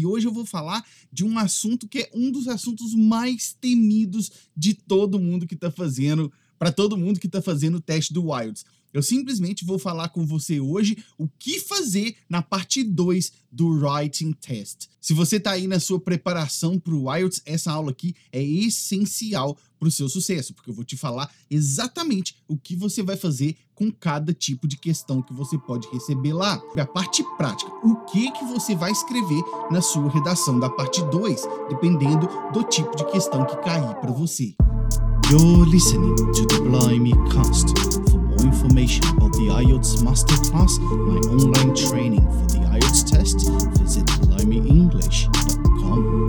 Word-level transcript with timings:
e 0.00 0.06
hoje 0.06 0.26
eu 0.26 0.32
vou 0.32 0.46
falar 0.46 0.84
de 1.12 1.24
um 1.24 1.38
assunto 1.38 1.86
que 1.86 2.00
é 2.00 2.10
um 2.14 2.30
dos 2.30 2.48
assuntos 2.48 2.94
mais 2.94 3.52
temidos 3.52 4.30
de 4.56 4.74
todo 4.74 5.20
mundo 5.20 5.46
que 5.46 5.54
está 5.54 5.70
fazendo, 5.70 6.32
para 6.58 6.72
todo 6.72 6.96
mundo 6.96 7.20
que 7.20 7.26
está 7.26 7.42
fazendo 7.42 7.76
o 7.76 7.80
teste 7.80 8.12
do 8.12 8.34
IELTS. 8.34 8.64
Eu 8.92 9.02
simplesmente 9.02 9.64
vou 9.64 9.78
falar 9.78 10.08
com 10.08 10.26
você 10.26 10.58
hoje 10.58 10.96
o 11.16 11.28
que 11.28 11.60
fazer 11.60 12.16
na 12.28 12.42
parte 12.42 12.82
2 12.82 13.32
do 13.50 13.68
Writing 13.68 14.32
Test. 14.32 14.88
Se 15.00 15.14
você 15.14 15.36
está 15.36 15.52
aí 15.52 15.66
na 15.66 15.78
sua 15.78 16.00
preparação 16.00 16.78
para 16.78 16.94
o 16.94 17.14
IELTS, 17.14 17.40
essa 17.46 17.70
aula 17.70 17.92
aqui 17.92 18.14
é 18.32 18.42
essencial 18.42 19.56
para 19.78 19.88
o 19.88 19.90
seu 19.90 20.08
sucesso, 20.08 20.52
porque 20.52 20.70
eu 20.70 20.74
vou 20.74 20.84
te 20.84 20.96
falar 20.96 21.32
exatamente 21.48 22.36
o 22.48 22.56
que 22.56 22.76
você 22.76 23.02
vai 23.02 23.16
fazer 23.16 23.56
com 23.74 23.90
cada 23.90 24.34
tipo 24.34 24.68
de 24.68 24.76
questão 24.76 25.22
que 25.22 25.32
você 25.32 25.56
pode 25.56 25.88
receber 25.88 26.32
lá. 26.32 26.60
A 26.76 26.86
parte 26.86 27.24
prática, 27.38 27.70
o 27.84 27.96
que, 28.06 28.30
que 28.32 28.44
você 28.44 28.74
vai 28.74 28.90
escrever 28.90 29.42
na 29.70 29.80
sua 29.80 30.10
redação 30.10 30.58
da 30.58 30.68
parte 30.68 31.02
2, 31.04 31.42
dependendo 31.68 32.28
do 32.52 32.62
tipo 32.64 32.94
de 32.96 33.10
questão 33.10 33.46
que 33.46 33.56
cair 33.62 33.94
para 34.00 34.10
você. 34.10 34.54
You're 35.30 35.64
listening 35.70 36.16
to 36.16 36.46
the 36.46 36.58
Blimey 36.58 37.14
Cast 37.32 37.79
more 38.40 38.52
information 38.52 39.04
about 39.16 39.32
the 39.32 39.48
IELTS 39.48 40.02
Masterclass, 40.02 40.78
my 40.80 41.16
online 41.28 41.74
training 41.74 42.20
for 42.20 42.46
the 42.52 42.58
IELTS 42.66 43.02
test, 43.10 43.48
visit 43.78 44.06
blimey.english.com. 44.20 46.26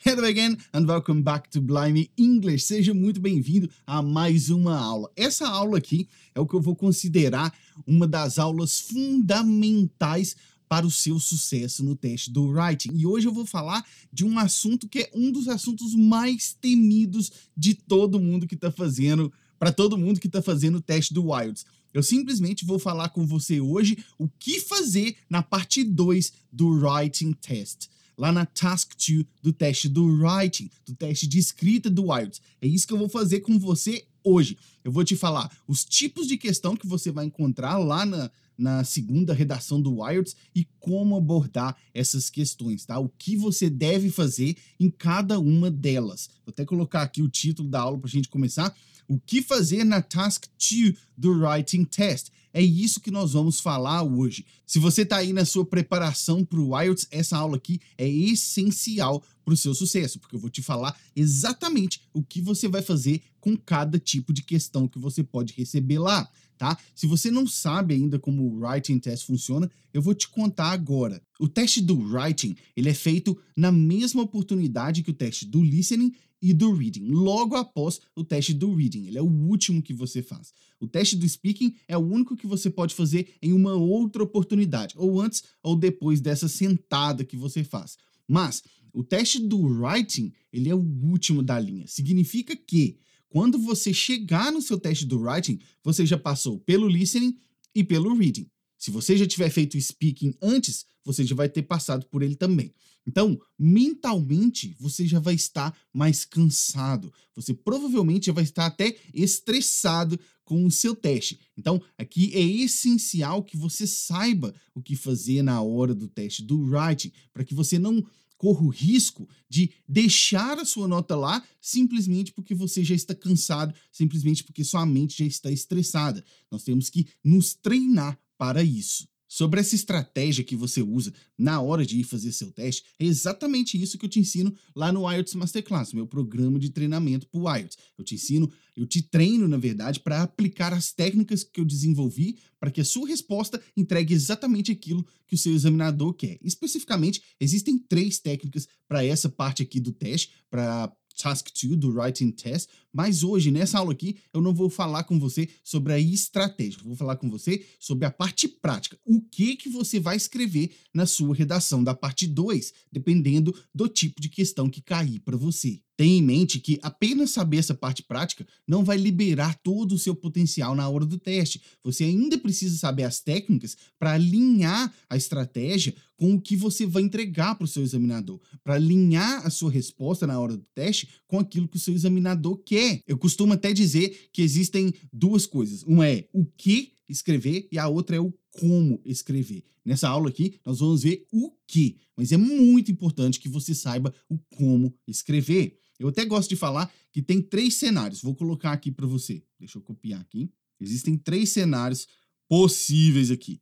Hello 0.00 0.24
again 0.28 0.56
and 0.72 0.88
welcome 0.88 1.22
back 1.22 1.50
to 1.50 1.60
Blimey 1.60 2.10
English. 2.16 2.64
Seja 2.64 2.94
muito 2.94 3.20
bem-vindo 3.20 3.68
a 3.86 4.02
mais 4.02 4.50
uma 4.50 4.76
aula. 4.78 5.10
Essa 5.16 5.46
aula 5.46 5.78
aqui 5.78 6.08
é 6.34 6.40
o 6.40 6.46
que 6.46 6.54
eu 6.54 6.60
vou 6.60 6.74
considerar 6.74 7.52
uma 7.86 8.06
das 8.06 8.38
aulas 8.38 8.78
fundamentais 8.80 10.36
para 10.68 10.86
o 10.86 10.90
seu 10.90 11.18
sucesso 11.18 11.84
no 11.84 11.94
teste 11.94 12.30
do 12.30 12.48
writing. 12.48 12.90
E 12.94 13.06
hoje 13.06 13.26
eu 13.26 13.32
vou 13.32 13.46
falar 13.46 13.84
de 14.12 14.24
um 14.24 14.38
assunto 14.38 14.88
que 14.88 15.00
é 15.00 15.10
um 15.14 15.30
dos 15.30 15.48
assuntos 15.48 15.94
mais 15.94 16.56
temidos 16.60 17.30
de 17.56 17.74
todo 17.74 18.20
mundo 18.20 18.46
que 18.46 18.54
está 18.54 18.70
fazendo, 18.70 19.32
para 19.58 19.72
todo 19.72 19.98
mundo 19.98 20.20
que 20.20 20.26
está 20.26 20.42
fazendo 20.42 20.78
o 20.78 20.82
teste 20.82 21.14
do 21.14 21.36
IELTS. 21.36 21.64
Eu 21.94 22.02
simplesmente 22.02 22.64
vou 22.64 22.78
falar 22.78 23.08
com 23.10 23.26
você 23.26 23.60
hoje 23.60 23.96
o 24.18 24.28
que 24.28 24.60
fazer 24.60 25.16
na 25.30 25.42
parte 25.42 25.82
2 25.82 26.32
do 26.52 26.68
Writing 26.68 27.32
Test 27.32 27.88
lá 28.16 28.32
na 28.32 28.46
Task 28.46 28.92
2 28.96 29.26
do 29.42 29.52
teste 29.52 29.88
do 29.88 30.06
Writing, 30.06 30.70
do 30.86 30.94
teste 30.94 31.26
de 31.26 31.38
escrita 31.38 31.90
do 31.90 32.06
IELTS. 32.06 32.40
É 32.60 32.66
isso 32.66 32.86
que 32.86 32.92
eu 32.92 32.98
vou 32.98 33.08
fazer 33.08 33.40
com 33.40 33.58
você 33.58 34.06
hoje. 34.26 34.58
Eu 34.82 34.90
vou 34.90 35.04
te 35.04 35.16
falar 35.16 35.50
os 35.68 35.84
tipos 35.84 36.26
de 36.26 36.36
questão 36.36 36.76
que 36.76 36.86
você 36.86 37.10
vai 37.10 37.24
encontrar 37.24 37.78
lá 37.78 38.04
na, 38.04 38.30
na 38.58 38.84
segunda 38.84 39.32
redação 39.32 39.80
do 39.80 40.04
IELTS 40.06 40.34
e 40.54 40.66
como 40.80 41.16
abordar 41.16 41.76
essas 41.94 42.28
questões, 42.28 42.84
tá? 42.84 42.98
O 42.98 43.08
que 43.08 43.36
você 43.36 43.70
deve 43.70 44.10
fazer 44.10 44.56
em 44.80 44.90
cada 44.90 45.38
uma 45.38 45.70
delas. 45.70 46.28
Vou 46.44 46.52
até 46.52 46.64
colocar 46.64 47.02
aqui 47.02 47.22
o 47.22 47.28
título 47.28 47.68
da 47.68 47.80
aula 47.80 47.98
para 47.98 48.08
a 48.08 48.10
gente 48.10 48.28
começar. 48.28 48.74
O 49.08 49.20
que 49.20 49.40
fazer 49.40 49.84
na 49.84 50.02
Task 50.02 50.46
2 50.58 50.94
do 51.16 51.30
Writing 51.30 51.84
Test. 51.84 52.30
É 52.56 52.62
isso 52.62 53.00
que 53.00 53.10
nós 53.10 53.34
vamos 53.34 53.60
falar 53.60 54.02
hoje. 54.02 54.46
Se 54.64 54.78
você 54.78 55.02
está 55.02 55.18
aí 55.18 55.30
na 55.30 55.44
sua 55.44 55.62
preparação 55.62 56.42
para 56.42 56.58
o 56.58 56.80
IELTS, 56.80 57.06
essa 57.10 57.36
aula 57.36 57.58
aqui 57.58 57.78
é 57.98 58.08
essencial 58.08 59.22
para 59.44 59.52
o 59.52 59.56
seu 59.58 59.74
sucesso, 59.74 60.18
porque 60.18 60.36
eu 60.36 60.40
vou 60.40 60.48
te 60.48 60.62
falar 60.62 60.98
exatamente 61.14 62.00
o 62.14 62.22
que 62.22 62.40
você 62.40 62.66
vai 62.66 62.80
fazer 62.80 63.20
com 63.40 63.58
cada 63.58 63.98
tipo 63.98 64.32
de 64.32 64.42
questão 64.42 64.88
que 64.88 64.98
você 64.98 65.22
pode 65.22 65.52
receber 65.52 65.98
lá, 65.98 66.26
tá? 66.56 66.78
Se 66.94 67.06
você 67.06 67.30
não 67.30 67.46
sabe 67.46 67.92
ainda 67.92 68.18
como 68.18 68.42
o 68.42 68.60
Writing 68.60 69.00
Test 69.00 69.26
funciona, 69.26 69.70
eu 69.92 70.00
vou 70.00 70.14
te 70.14 70.26
contar 70.26 70.70
agora. 70.70 71.22
O 71.38 71.46
teste 71.46 71.82
do 71.82 71.94
Writing, 71.94 72.56
ele 72.74 72.88
é 72.88 72.94
feito 72.94 73.38
na 73.54 73.70
mesma 73.70 74.22
oportunidade 74.22 75.02
que 75.02 75.10
o 75.10 75.14
teste 75.14 75.44
do 75.44 75.62
Listening 75.62 76.14
e 76.40 76.52
do 76.52 76.72
reading, 76.72 77.06
logo 77.06 77.56
após 77.56 78.00
o 78.14 78.22
teste 78.22 78.52
do 78.52 78.74
reading. 78.74 79.06
Ele 79.06 79.18
é 79.18 79.22
o 79.22 79.30
último 79.30 79.82
que 79.82 79.94
você 79.94 80.22
faz. 80.22 80.52
O 80.78 80.86
teste 80.86 81.16
do 81.16 81.28
speaking 81.28 81.74
é 81.88 81.96
o 81.96 82.00
único 82.00 82.36
que 82.36 82.46
você 82.46 82.68
pode 82.68 82.94
fazer 82.94 83.34
em 83.40 83.52
uma 83.52 83.74
outra 83.74 84.22
oportunidade, 84.22 84.94
ou 84.96 85.20
antes 85.20 85.42
ou 85.62 85.76
depois 85.76 86.20
dessa 86.20 86.48
sentada 86.48 87.24
que 87.24 87.36
você 87.36 87.64
faz. 87.64 87.96
Mas 88.28 88.62
o 88.92 89.02
teste 89.02 89.38
do 89.38 89.58
writing, 89.60 90.32
ele 90.52 90.68
é 90.68 90.74
o 90.74 90.86
último 91.02 91.42
da 91.42 91.58
linha. 91.58 91.86
Significa 91.86 92.56
que 92.56 92.98
quando 93.28 93.58
você 93.58 93.92
chegar 93.92 94.52
no 94.52 94.62
seu 94.62 94.78
teste 94.78 95.04
do 95.04 95.20
writing, 95.20 95.58
você 95.82 96.06
já 96.06 96.16
passou 96.16 96.58
pelo 96.60 96.88
listening 96.88 97.36
e 97.74 97.84
pelo 97.84 98.14
reading. 98.14 98.48
Se 98.78 98.90
você 98.90 99.16
já 99.16 99.26
tiver 99.26 99.50
feito 99.50 99.80
speaking 99.80 100.34
antes, 100.40 100.86
você 101.04 101.24
já 101.24 101.34
vai 101.34 101.48
ter 101.48 101.62
passado 101.62 102.06
por 102.06 102.22
ele 102.22 102.36
também. 102.36 102.72
Então, 103.06 103.40
mentalmente, 103.58 104.74
você 104.80 105.06
já 105.06 105.20
vai 105.20 105.34
estar 105.34 105.76
mais 105.92 106.24
cansado. 106.24 107.12
Você 107.34 107.54
provavelmente 107.54 108.26
já 108.26 108.32
vai 108.32 108.44
estar 108.44 108.66
até 108.66 108.96
estressado 109.14 110.18
com 110.44 110.64
o 110.64 110.70
seu 110.70 110.94
teste. 110.94 111.38
Então, 111.56 111.80
aqui 111.96 112.32
é 112.34 112.40
essencial 112.40 113.42
que 113.42 113.56
você 113.56 113.86
saiba 113.86 114.54
o 114.74 114.82
que 114.82 114.96
fazer 114.96 115.42
na 115.42 115.60
hora 115.62 115.94
do 115.94 116.08
teste 116.08 116.42
do 116.42 116.58
writing, 116.58 117.12
para 117.32 117.44
que 117.44 117.54
você 117.54 117.78
não 117.78 118.04
corra 118.36 118.62
o 118.62 118.68
risco 118.68 119.28
de 119.48 119.70
deixar 119.88 120.58
a 120.58 120.64
sua 120.64 120.86
nota 120.86 121.16
lá 121.16 121.42
simplesmente 121.60 122.32
porque 122.32 122.54
você 122.54 122.84
já 122.84 122.94
está 122.94 123.14
cansado, 123.14 123.74
simplesmente 123.90 124.44
porque 124.44 124.62
sua 124.62 124.84
mente 124.84 125.18
já 125.18 125.24
está 125.24 125.50
estressada. 125.50 126.24
Nós 126.50 126.62
temos 126.62 126.90
que 126.90 127.06
nos 127.24 127.54
treinar 127.54 128.18
para 128.36 128.62
isso. 128.62 129.08
Sobre 129.28 129.60
essa 129.60 129.74
estratégia 129.74 130.44
que 130.44 130.54
você 130.54 130.80
usa 130.80 131.12
na 131.36 131.60
hora 131.60 131.84
de 131.84 131.98
ir 131.98 132.04
fazer 132.04 132.32
seu 132.32 132.52
teste, 132.52 132.84
é 132.98 133.04
exatamente 133.04 133.80
isso 133.80 133.98
que 133.98 134.04
eu 134.04 134.08
te 134.08 134.20
ensino 134.20 134.54
lá 134.74 134.92
no 134.92 135.10
IELTS 135.10 135.34
Masterclass, 135.34 135.92
meu 135.92 136.06
programa 136.06 136.58
de 136.58 136.70
treinamento 136.70 137.26
para 137.26 137.40
o 137.40 137.56
IELTS. 137.56 137.76
Eu 137.98 138.04
te 138.04 138.14
ensino, 138.14 138.50
eu 138.76 138.86
te 138.86 139.02
treino, 139.02 139.48
na 139.48 139.56
verdade, 139.56 140.00
para 140.00 140.22
aplicar 140.22 140.72
as 140.72 140.92
técnicas 140.92 141.42
que 141.42 141.60
eu 141.60 141.64
desenvolvi 141.64 142.38
para 142.60 142.70
que 142.70 142.80
a 142.80 142.84
sua 142.84 143.08
resposta 143.08 143.60
entregue 143.76 144.14
exatamente 144.14 144.72
aquilo 144.72 145.06
que 145.26 145.34
o 145.34 145.38
seu 145.38 145.54
examinador 145.54 146.14
quer. 146.14 146.38
Especificamente, 146.42 147.22
existem 147.40 147.78
três 147.78 148.18
técnicas 148.18 148.66
para 148.88 149.04
essa 149.04 149.28
parte 149.28 149.62
aqui 149.62 149.80
do 149.80 149.92
teste, 149.92 150.30
para 150.48 150.92
Task 151.16 151.48
2 151.62 151.76
do 151.76 151.90
Writing 151.90 152.30
Test, 152.30 152.68
mas 152.92 153.22
hoje, 153.22 153.50
nessa 153.50 153.78
aula 153.78 153.92
aqui, 153.92 154.16
eu 154.32 154.40
não 154.40 154.54
vou 154.54 154.70
falar 154.70 155.04
com 155.04 155.18
você 155.18 155.48
sobre 155.64 155.92
a 155.92 155.98
estratégia, 155.98 156.80
vou 156.84 156.96
falar 156.96 157.16
com 157.16 157.30
você 157.30 157.64
sobre 157.80 158.04
a 158.04 158.10
parte 158.10 158.46
prática, 158.48 158.98
o 159.04 159.20
que 159.20 159.56
que 159.56 159.68
você 159.68 159.98
vai 159.98 160.16
escrever 160.16 160.70
na 160.94 161.06
sua 161.06 161.34
redação 161.34 161.82
da 161.82 161.94
parte 161.94 162.26
2, 162.26 162.72
dependendo 162.92 163.54
do 163.74 163.88
tipo 163.88 164.20
de 164.20 164.28
questão 164.28 164.68
que 164.68 164.80
cair 164.80 165.20
para 165.20 165.36
você. 165.36 165.80
Tenha 165.96 166.18
em 166.18 166.22
mente 166.22 166.60
que 166.60 166.78
apenas 166.82 167.30
saber 167.30 167.56
essa 167.56 167.74
parte 167.74 168.02
prática 168.02 168.46
não 168.66 168.84
vai 168.84 168.98
liberar 168.98 169.58
todo 169.62 169.94
o 169.94 169.98
seu 169.98 170.14
potencial 170.14 170.74
na 170.74 170.86
hora 170.88 171.06
do 171.06 171.18
teste. 171.18 171.62
Você 171.82 172.04
ainda 172.04 172.36
precisa 172.36 172.76
saber 172.76 173.04
as 173.04 173.20
técnicas 173.20 173.76
para 173.98 174.12
alinhar 174.12 174.92
a 175.08 175.16
estratégia 175.16 175.94
com 176.16 176.34
o 176.34 176.40
que 176.40 176.54
você 176.54 176.84
vai 176.84 177.02
entregar 177.02 177.54
para 177.54 177.64
o 177.64 177.68
seu 177.68 177.82
examinador, 177.82 178.40
para 178.62 178.74
alinhar 178.74 179.46
a 179.46 179.50
sua 179.50 179.70
resposta 179.70 180.26
na 180.26 180.38
hora 180.38 180.56
do 180.56 180.66
teste 180.74 181.08
com 181.26 181.38
aquilo 181.38 181.68
que 181.68 181.76
o 181.76 181.80
seu 181.80 181.94
examinador 181.94 182.58
quer. 182.58 183.02
Eu 183.06 183.16
costumo 183.16 183.54
até 183.54 183.72
dizer 183.72 184.28
que 184.32 184.42
existem 184.42 184.92
duas 185.10 185.46
coisas. 185.46 185.82
Uma 185.82 186.06
é 186.06 186.28
o 186.32 186.44
que 186.44 186.92
escrever 187.08 187.68
e 187.72 187.78
a 187.78 187.88
outra 187.88 188.16
é 188.16 188.20
o 188.20 188.34
como 188.50 189.00
escrever. 189.04 189.64
Nessa 189.84 190.08
aula 190.08 190.28
aqui, 190.28 190.58
nós 190.64 190.80
vamos 190.80 191.04
ver 191.04 191.24
o 191.30 191.52
que, 191.66 191.96
mas 192.16 192.32
é 192.32 192.36
muito 192.36 192.90
importante 192.90 193.38
que 193.38 193.48
você 193.48 193.74
saiba 193.74 194.12
o 194.28 194.36
como 194.56 194.92
escrever. 195.06 195.78
Eu 195.98 196.08
até 196.08 196.24
gosto 196.24 196.48
de 196.48 196.56
falar 196.56 196.92
que 197.12 197.22
tem 197.22 197.40
três 197.40 197.74
cenários. 197.74 198.22
Vou 198.22 198.34
colocar 198.34 198.72
aqui 198.72 198.90
para 198.90 199.06
você. 199.06 199.42
Deixa 199.58 199.78
eu 199.78 199.82
copiar 199.82 200.20
aqui. 200.20 200.50
Existem 200.80 201.16
três 201.16 201.50
cenários 201.50 202.06
possíveis 202.48 203.30
aqui. 203.30 203.60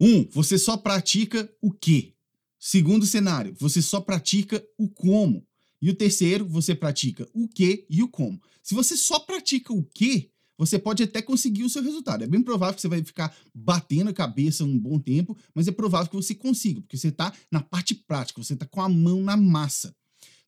Um, 0.00 0.24
você 0.30 0.56
só 0.56 0.76
pratica 0.76 1.50
o 1.60 1.72
que. 1.72 2.14
Segundo 2.58 3.06
cenário, 3.06 3.54
você 3.58 3.80
só 3.80 4.00
pratica 4.00 4.64
o 4.76 4.88
como. 4.88 5.46
E 5.80 5.90
o 5.90 5.94
terceiro, 5.94 6.46
você 6.46 6.74
pratica 6.74 7.28
o 7.32 7.48
que 7.48 7.86
e 7.88 8.02
o 8.02 8.08
como. 8.08 8.40
Se 8.62 8.74
você 8.74 8.96
só 8.96 9.20
pratica 9.20 9.72
o 9.72 9.84
que, 9.84 10.32
você 10.58 10.76
pode 10.76 11.04
até 11.04 11.22
conseguir 11.22 11.62
o 11.62 11.70
seu 11.70 11.82
resultado. 11.82 12.24
É 12.24 12.26
bem 12.26 12.42
provável 12.42 12.74
que 12.74 12.80
você 12.80 12.88
vai 12.88 13.02
ficar 13.04 13.34
batendo 13.54 14.10
a 14.10 14.12
cabeça 14.12 14.64
um 14.64 14.76
bom 14.76 14.98
tempo, 14.98 15.38
mas 15.54 15.68
é 15.68 15.70
provável 15.70 16.10
que 16.10 16.16
você 16.16 16.34
consiga, 16.34 16.80
porque 16.80 16.96
você 16.96 17.08
está 17.08 17.32
na 17.50 17.62
parte 17.62 17.94
prática, 17.94 18.42
você 18.42 18.54
está 18.54 18.66
com 18.66 18.82
a 18.82 18.88
mão 18.88 19.22
na 19.22 19.36
massa. 19.36 19.94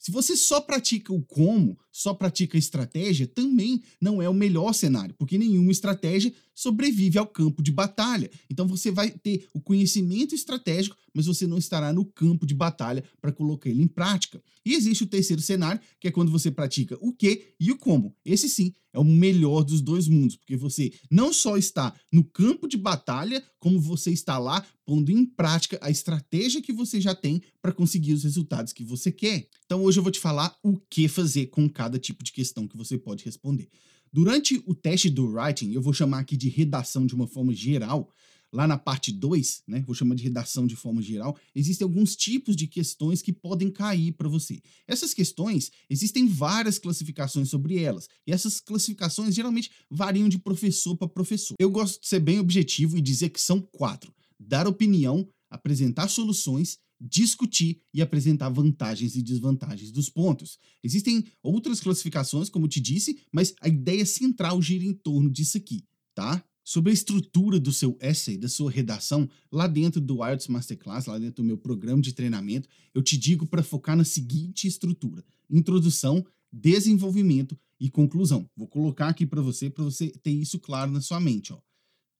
Se 0.00 0.10
você 0.10 0.34
só 0.34 0.62
pratica 0.62 1.12
o 1.12 1.20
como, 1.20 1.78
só 1.92 2.14
pratica 2.14 2.56
estratégia 2.56 3.26
também 3.26 3.82
não 4.00 4.22
é 4.22 4.26
o 4.30 4.34
melhor 4.34 4.72
cenário, 4.72 5.14
porque 5.18 5.36
nenhuma 5.36 5.70
estratégia 5.70 6.32
sobrevive 6.60 7.18
ao 7.18 7.26
campo 7.26 7.62
de 7.62 7.72
batalha. 7.72 8.30
Então 8.50 8.66
você 8.66 8.90
vai 8.90 9.10
ter 9.10 9.46
o 9.54 9.60
conhecimento 9.60 10.34
estratégico, 10.34 10.96
mas 11.14 11.24
você 11.24 11.46
não 11.46 11.56
estará 11.56 11.90
no 11.92 12.04
campo 12.04 12.46
de 12.46 12.54
batalha 12.54 13.02
para 13.20 13.32
colocar 13.32 13.70
ele 13.70 13.82
em 13.82 13.88
prática. 13.88 14.42
E 14.64 14.74
existe 14.74 15.04
o 15.04 15.06
terceiro 15.06 15.40
cenário, 15.40 15.80
que 15.98 16.06
é 16.06 16.10
quando 16.10 16.30
você 16.30 16.50
pratica 16.50 16.98
o 17.00 17.14
que 17.14 17.54
e 17.58 17.72
o 17.72 17.78
como. 17.78 18.14
Esse 18.24 18.46
sim 18.48 18.74
é 18.92 18.98
o 18.98 19.04
melhor 19.04 19.64
dos 19.64 19.80
dois 19.80 20.06
mundos, 20.06 20.36
porque 20.36 20.56
você 20.56 20.92
não 21.10 21.32
só 21.32 21.56
está 21.56 21.94
no 22.12 22.24
campo 22.24 22.68
de 22.68 22.76
batalha, 22.76 23.42
como 23.58 23.80
você 23.80 24.10
está 24.10 24.36
lá 24.36 24.64
pondo 24.84 25.10
em 25.10 25.24
prática 25.24 25.78
a 25.80 25.90
estratégia 25.90 26.60
que 26.60 26.72
você 26.72 27.00
já 27.00 27.14
tem 27.14 27.40
para 27.62 27.72
conseguir 27.72 28.12
os 28.12 28.24
resultados 28.24 28.72
que 28.72 28.84
você 28.84 29.10
quer. 29.10 29.48
Então 29.64 29.82
hoje 29.82 29.98
eu 29.98 30.02
vou 30.02 30.12
te 30.12 30.20
falar 30.20 30.54
o 30.62 30.76
que 30.76 31.08
fazer 31.08 31.46
com 31.46 31.68
cada 31.70 31.98
tipo 31.98 32.22
de 32.22 32.32
questão 32.32 32.68
que 32.68 32.76
você 32.76 32.98
pode 32.98 33.24
responder. 33.24 33.68
Durante 34.12 34.62
o 34.66 34.74
teste 34.74 35.08
do 35.08 35.26
writing, 35.26 35.72
eu 35.72 35.80
vou 35.80 35.92
chamar 35.92 36.18
aqui 36.18 36.36
de 36.36 36.48
redação 36.48 37.06
de 37.06 37.14
uma 37.14 37.28
forma 37.28 37.54
geral, 37.54 38.12
lá 38.52 38.66
na 38.66 38.76
parte 38.76 39.12
2, 39.12 39.62
né, 39.68 39.84
vou 39.86 39.94
chamar 39.94 40.16
de 40.16 40.24
redação 40.24 40.66
de 40.66 40.74
forma 40.74 41.00
geral, 41.00 41.38
existem 41.54 41.84
alguns 41.84 42.16
tipos 42.16 42.56
de 42.56 42.66
questões 42.66 43.22
que 43.22 43.32
podem 43.32 43.70
cair 43.70 44.12
para 44.12 44.28
você. 44.28 44.60
Essas 44.86 45.14
questões, 45.14 45.70
existem 45.88 46.26
várias 46.26 46.78
classificações 46.78 47.48
sobre 47.48 47.78
elas, 47.78 48.08
e 48.26 48.32
essas 48.32 48.60
classificações 48.60 49.34
geralmente 49.34 49.70
variam 49.88 50.28
de 50.28 50.38
professor 50.38 50.96
para 50.96 51.08
professor. 51.08 51.54
Eu 51.60 51.70
gosto 51.70 52.00
de 52.00 52.08
ser 52.08 52.20
bem 52.20 52.40
objetivo 52.40 52.98
e 52.98 53.00
dizer 53.00 53.30
que 53.30 53.40
são 53.40 53.60
quatro: 53.60 54.12
dar 54.38 54.66
opinião, 54.66 55.28
apresentar 55.48 56.08
soluções, 56.08 56.78
discutir 57.00 57.80
e 57.94 58.02
apresentar 58.02 58.50
vantagens 58.50 59.16
e 59.16 59.22
desvantagens 59.22 59.90
dos 59.90 60.10
pontos. 60.10 60.58
Existem 60.84 61.24
outras 61.42 61.80
classificações, 61.80 62.50
como 62.50 62.68
te 62.68 62.80
disse, 62.80 63.18
mas 63.32 63.54
a 63.60 63.68
ideia 63.68 64.04
central 64.04 64.60
gira 64.60 64.84
em 64.84 64.92
torno 64.92 65.30
disso 65.30 65.56
aqui, 65.56 65.84
tá? 66.14 66.44
Sobre 66.62 66.90
a 66.90 66.94
estrutura 66.94 67.58
do 67.58 67.72
seu 67.72 67.96
essay, 68.00 68.36
da 68.36 68.48
sua 68.48 68.70
redação, 68.70 69.28
lá 69.50 69.66
dentro 69.66 70.00
do 70.00 70.24
IELTS 70.24 70.48
Masterclass, 70.48 71.06
lá 71.06 71.18
dentro 71.18 71.42
do 71.42 71.46
meu 71.46 71.56
programa 71.56 72.02
de 72.02 72.12
treinamento, 72.12 72.68
eu 72.94 73.02
te 73.02 73.16
digo 73.16 73.46
para 73.46 73.62
focar 73.62 73.96
na 73.96 74.04
seguinte 74.04 74.68
estrutura: 74.68 75.24
introdução, 75.48 76.24
desenvolvimento 76.52 77.58
e 77.80 77.90
conclusão. 77.90 78.48
Vou 78.54 78.68
colocar 78.68 79.08
aqui 79.08 79.26
para 79.26 79.40
você, 79.40 79.70
para 79.70 79.84
você 79.84 80.10
ter 80.10 80.32
isso 80.32 80.60
claro 80.60 80.92
na 80.92 81.00
sua 81.00 81.18
mente. 81.18 81.52
Ó. 81.52 81.58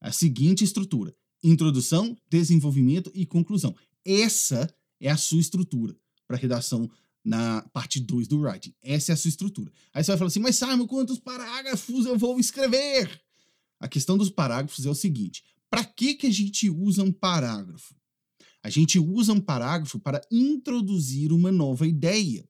A 0.01 0.11
seguinte 0.11 0.63
estrutura: 0.63 1.15
introdução, 1.43 2.17
desenvolvimento 2.29 3.11
e 3.13 3.25
conclusão. 3.25 3.75
Essa 4.05 4.73
é 4.99 5.09
a 5.09 5.17
sua 5.17 5.39
estrutura 5.39 5.95
para 6.27 6.37
redação 6.37 6.89
na 7.23 7.61
parte 7.73 7.99
2 7.99 8.27
do 8.27 8.41
writing. 8.41 8.73
Essa 8.81 9.11
é 9.11 9.13
a 9.13 9.17
sua 9.17 9.29
estrutura. 9.29 9.71
Aí 9.93 10.03
você 10.03 10.11
vai 10.11 10.17
falar 10.17 10.27
assim, 10.27 10.39
mas 10.39 10.55
Simon, 10.55 10.87
quantos 10.87 11.19
parágrafos 11.19 12.05
eu 12.05 12.17
vou 12.17 12.39
escrever? 12.39 13.21
A 13.79 13.87
questão 13.87 14.17
dos 14.17 14.29
parágrafos 14.29 14.85
é 14.85 14.89
o 14.89 14.95
seguinte: 14.95 15.43
para 15.69 15.83
que, 15.83 16.15
que 16.15 16.27
a 16.27 16.31
gente 16.31 16.69
usa 16.69 17.03
um 17.03 17.11
parágrafo? 17.11 17.95
A 18.63 18.69
gente 18.69 18.99
usa 18.99 19.33
um 19.33 19.41
parágrafo 19.41 19.99
para 19.99 20.21
introduzir 20.31 21.31
uma 21.31 21.51
nova 21.51 21.87
ideia. 21.87 22.47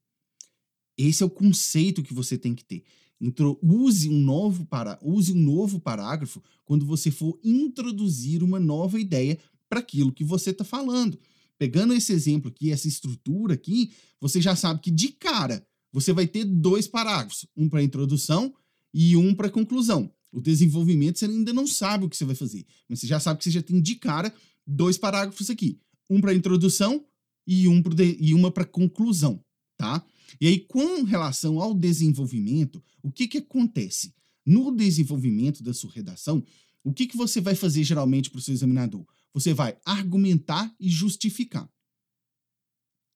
Esse 0.96 1.22
é 1.22 1.26
o 1.26 1.30
conceito 1.30 2.02
que 2.02 2.12
você 2.12 2.36
tem 2.36 2.54
que 2.54 2.64
ter. 2.64 2.84
Intro, 3.18 3.58
use, 3.62 4.10
um 4.10 4.18
novo 4.18 4.66
para, 4.66 4.98
use 5.00 5.32
um 5.32 5.36
novo 5.36 5.80
parágrafo 5.80 6.42
quando 6.64 6.84
você 6.84 7.10
for 7.10 7.38
introduzir 7.42 8.42
uma 8.42 8.58
nova 8.60 9.00
ideia 9.00 9.38
para 9.68 9.78
aquilo 9.80 10.12
que 10.12 10.24
você 10.24 10.50
está 10.50 10.64
falando. 10.64 11.18
Pegando 11.62 11.94
esse 11.94 12.12
exemplo 12.12 12.50
aqui, 12.50 12.72
essa 12.72 12.88
estrutura 12.88 13.54
aqui, 13.54 13.92
você 14.20 14.40
já 14.40 14.56
sabe 14.56 14.80
que 14.80 14.90
de 14.90 15.10
cara 15.10 15.64
você 15.92 16.12
vai 16.12 16.26
ter 16.26 16.44
dois 16.44 16.88
parágrafos, 16.88 17.46
um 17.56 17.68
para 17.68 17.80
introdução 17.80 18.52
e 18.92 19.16
um 19.16 19.32
para 19.32 19.48
conclusão. 19.48 20.12
O 20.32 20.40
desenvolvimento 20.40 21.20
você 21.20 21.26
ainda 21.26 21.52
não 21.52 21.64
sabe 21.64 22.04
o 22.04 22.08
que 22.08 22.16
você 22.16 22.24
vai 22.24 22.34
fazer, 22.34 22.66
mas 22.88 22.98
você 22.98 23.06
já 23.06 23.20
sabe 23.20 23.38
que 23.38 23.44
você 23.44 23.52
já 23.52 23.62
tem 23.62 23.80
de 23.80 23.94
cara 23.94 24.34
dois 24.66 24.98
parágrafos 24.98 25.50
aqui, 25.50 25.78
um 26.10 26.20
para 26.20 26.34
introdução 26.34 27.06
e, 27.46 27.68
um 27.68 27.80
de, 27.80 28.16
e 28.18 28.34
uma 28.34 28.50
para 28.50 28.64
conclusão, 28.64 29.40
tá? 29.76 30.04
E 30.40 30.48
aí, 30.48 30.58
com 30.58 31.04
relação 31.04 31.60
ao 31.60 31.74
desenvolvimento, 31.74 32.82
o 33.04 33.12
que 33.12 33.28
que 33.28 33.38
acontece? 33.38 34.12
No 34.44 34.74
desenvolvimento 34.74 35.62
da 35.62 35.72
sua 35.72 35.92
redação, 35.92 36.42
o 36.82 36.92
que 36.92 37.06
que 37.06 37.16
você 37.16 37.40
vai 37.40 37.54
fazer 37.54 37.84
geralmente 37.84 38.30
para 38.30 38.38
o 38.38 38.42
seu 38.42 38.52
examinador? 38.52 39.06
Você 39.34 39.54
vai 39.54 39.78
argumentar 39.84 40.74
e 40.78 40.88
justificar. 40.88 41.70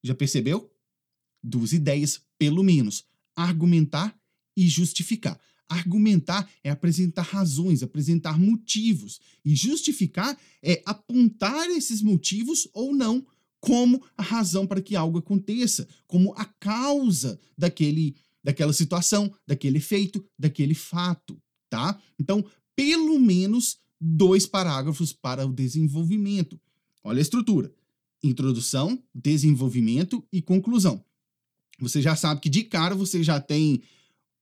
Já 0.04 0.14
percebeu? 0.14 0.72
Duas 1.42 1.72
ideias, 1.72 2.22
pelo 2.38 2.62
menos. 2.62 3.04
Argumentar 3.34 4.18
e 4.56 4.66
justificar. 4.68 5.38
Argumentar 5.68 6.48
é 6.62 6.70
apresentar 6.70 7.22
razões, 7.22 7.82
apresentar 7.82 8.38
motivos. 8.38 9.20
E 9.44 9.54
justificar 9.54 10.38
é 10.62 10.82
apontar 10.86 11.68
esses 11.70 12.00
motivos 12.00 12.68
ou 12.72 12.94
não 12.94 13.26
como 13.60 14.04
a 14.16 14.22
razão 14.22 14.66
para 14.66 14.80
que 14.80 14.94
algo 14.94 15.18
aconteça, 15.18 15.88
como 16.06 16.32
a 16.34 16.44
causa 16.44 17.38
daquele, 17.58 18.14
daquela 18.44 18.72
situação, 18.72 19.32
daquele 19.46 19.78
efeito, 19.78 20.24
daquele 20.38 20.74
fato, 20.74 21.40
tá? 21.68 22.00
Então, 22.18 22.44
pelo 22.76 23.18
menos 23.18 23.78
dois 24.00 24.46
parágrafos 24.46 25.12
para 25.12 25.46
o 25.46 25.52
desenvolvimento. 25.52 26.60
Olha 27.02 27.18
a 27.18 27.22
estrutura: 27.22 27.72
introdução, 28.22 29.02
desenvolvimento 29.14 30.24
e 30.32 30.42
conclusão. 30.42 31.04
Você 31.78 32.00
já 32.00 32.16
sabe 32.16 32.40
que 32.40 32.48
de 32.48 32.64
cara 32.64 32.94
você 32.94 33.22
já 33.22 33.40
tem 33.40 33.82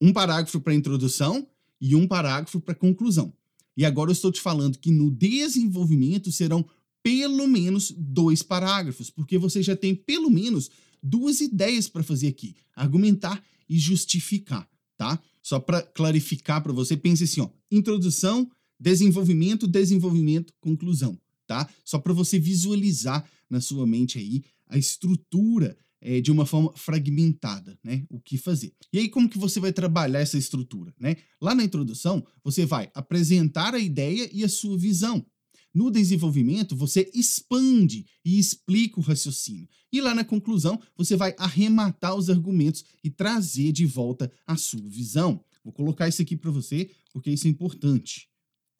um 0.00 0.12
parágrafo 0.12 0.60
para 0.60 0.74
introdução 0.74 1.46
e 1.80 1.94
um 1.94 2.06
parágrafo 2.06 2.60
para 2.60 2.74
conclusão. 2.74 3.32
E 3.76 3.84
agora 3.84 4.10
eu 4.10 4.12
estou 4.12 4.30
te 4.30 4.40
falando 4.40 4.78
que 4.78 4.90
no 4.90 5.10
desenvolvimento 5.10 6.30
serão 6.30 6.64
pelo 7.02 7.46
menos 7.46 7.92
dois 7.96 8.42
parágrafos, 8.42 9.10
porque 9.10 9.36
você 9.36 9.62
já 9.62 9.76
tem 9.76 9.94
pelo 9.94 10.30
menos 10.30 10.70
duas 11.02 11.40
ideias 11.40 11.88
para 11.88 12.02
fazer 12.02 12.28
aqui: 12.28 12.56
argumentar 12.74 13.42
e 13.68 13.78
justificar, 13.78 14.68
tá? 14.96 15.20
Só 15.42 15.58
para 15.60 15.82
clarificar 15.82 16.62
para 16.62 16.72
você, 16.72 16.96
pense 16.96 17.24
assim, 17.24 17.40
ó, 17.40 17.50
introdução, 17.70 18.50
desenvolvimento, 18.84 19.66
desenvolvimento, 19.66 20.52
conclusão, 20.60 21.18
tá? 21.46 21.66
Só 21.82 21.98
para 21.98 22.12
você 22.12 22.38
visualizar 22.38 23.24
na 23.48 23.58
sua 23.58 23.86
mente 23.86 24.18
aí 24.18 24.44
a 24.68 24.76
estrutura 24.76 25.74
é, 26.02 26.20
de 26.20 26.30
uma 26.30 26.44
forma 26.44 26.70
fragmentada, 26.76 27.78
né? 27.82 28.04
O 28.10 28.20
que 28.20 28.36
fazer. 28.36 28.74
E 28.92 28.98
aí, 28.98 29.08
como 29.08 29.26
que 29.26 29.38
você 29.38 29.58
vai 29.58 29.72
trabalhar 29.72 30.20
essa 30.20 30.36
estrutura, 30.36 30.94
né? 31.00 31.16
Lá 31.40 31.54
na 31.54 31.64
introdução, 31.64 32.22
você 32.42 32.66
vai 32.66 32.90
apresentar 32.94 33.74
a 33.74 33.78
ideia 33.78 34.28
e 34.30 34.44
a 34.44 34.48
sua 34.50 34.76
visão. 34.76 35.24
No 35.72 35.90
desenvolvimento, 35.90 36.76
você 36.76 37.10
expande 37.14 38.04
e 38.22 38.38
explica 38.38 39.00
o 39.00 39.02
raciocínio. 39.02 39.66
E 39.90 40.00
lá 40.00 40.14
na 40.14 40.24
conclusão, 40.24 40.78
você 40.94 41.16
vai 41.16 41.34
arrematar 41.38 42.14
os 42.14 42.28
argumentos 42.28 42.84
e 43.02 43.08
trazer 43.08 43.72
de 43.72 43.86
volta 43.86 44.30
a 44.46 44.56
sua 44.56 44.88
visão. 44.88 45.42
Vou 45.64 45.72
colocar 45.72 46.06
isso 46.06 46.20
aqui 46.20 46.36
para 46.36 46.50
você, 46.50 46.90
porque 47.12 47.30
isso 47.30 47.46
é 47.46 47.50
importante. 47.50 48.28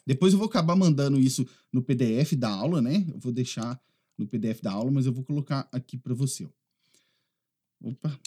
Depois 0.06 0.32
eu 0.32 0.38
vou 0.38 0.46
acabar 0.46 0.76
mandando 0.76 1.18
isso 1.18 1.46
no 1.72 1.82
PDF 1.82 2.34
da 2.34 2.50
aula, 2.50 2.82
né? 2.82 3.04
Eu 3.08 3.18
vou 3.18 3.32
deixar 3.32 3.80
no 4.18 4.26
PDF 4.26 4.60
da 4.60 4.72
aula, 4.72 4.90
mas 4.90 5.06
eu 5.06 5.12
vou 5.12 5.24
colocar 5.24 5.68
aqui 5.72 5.96
para 5.96 6.14
você. 6.14 6.48
Opa, 7.80 8.18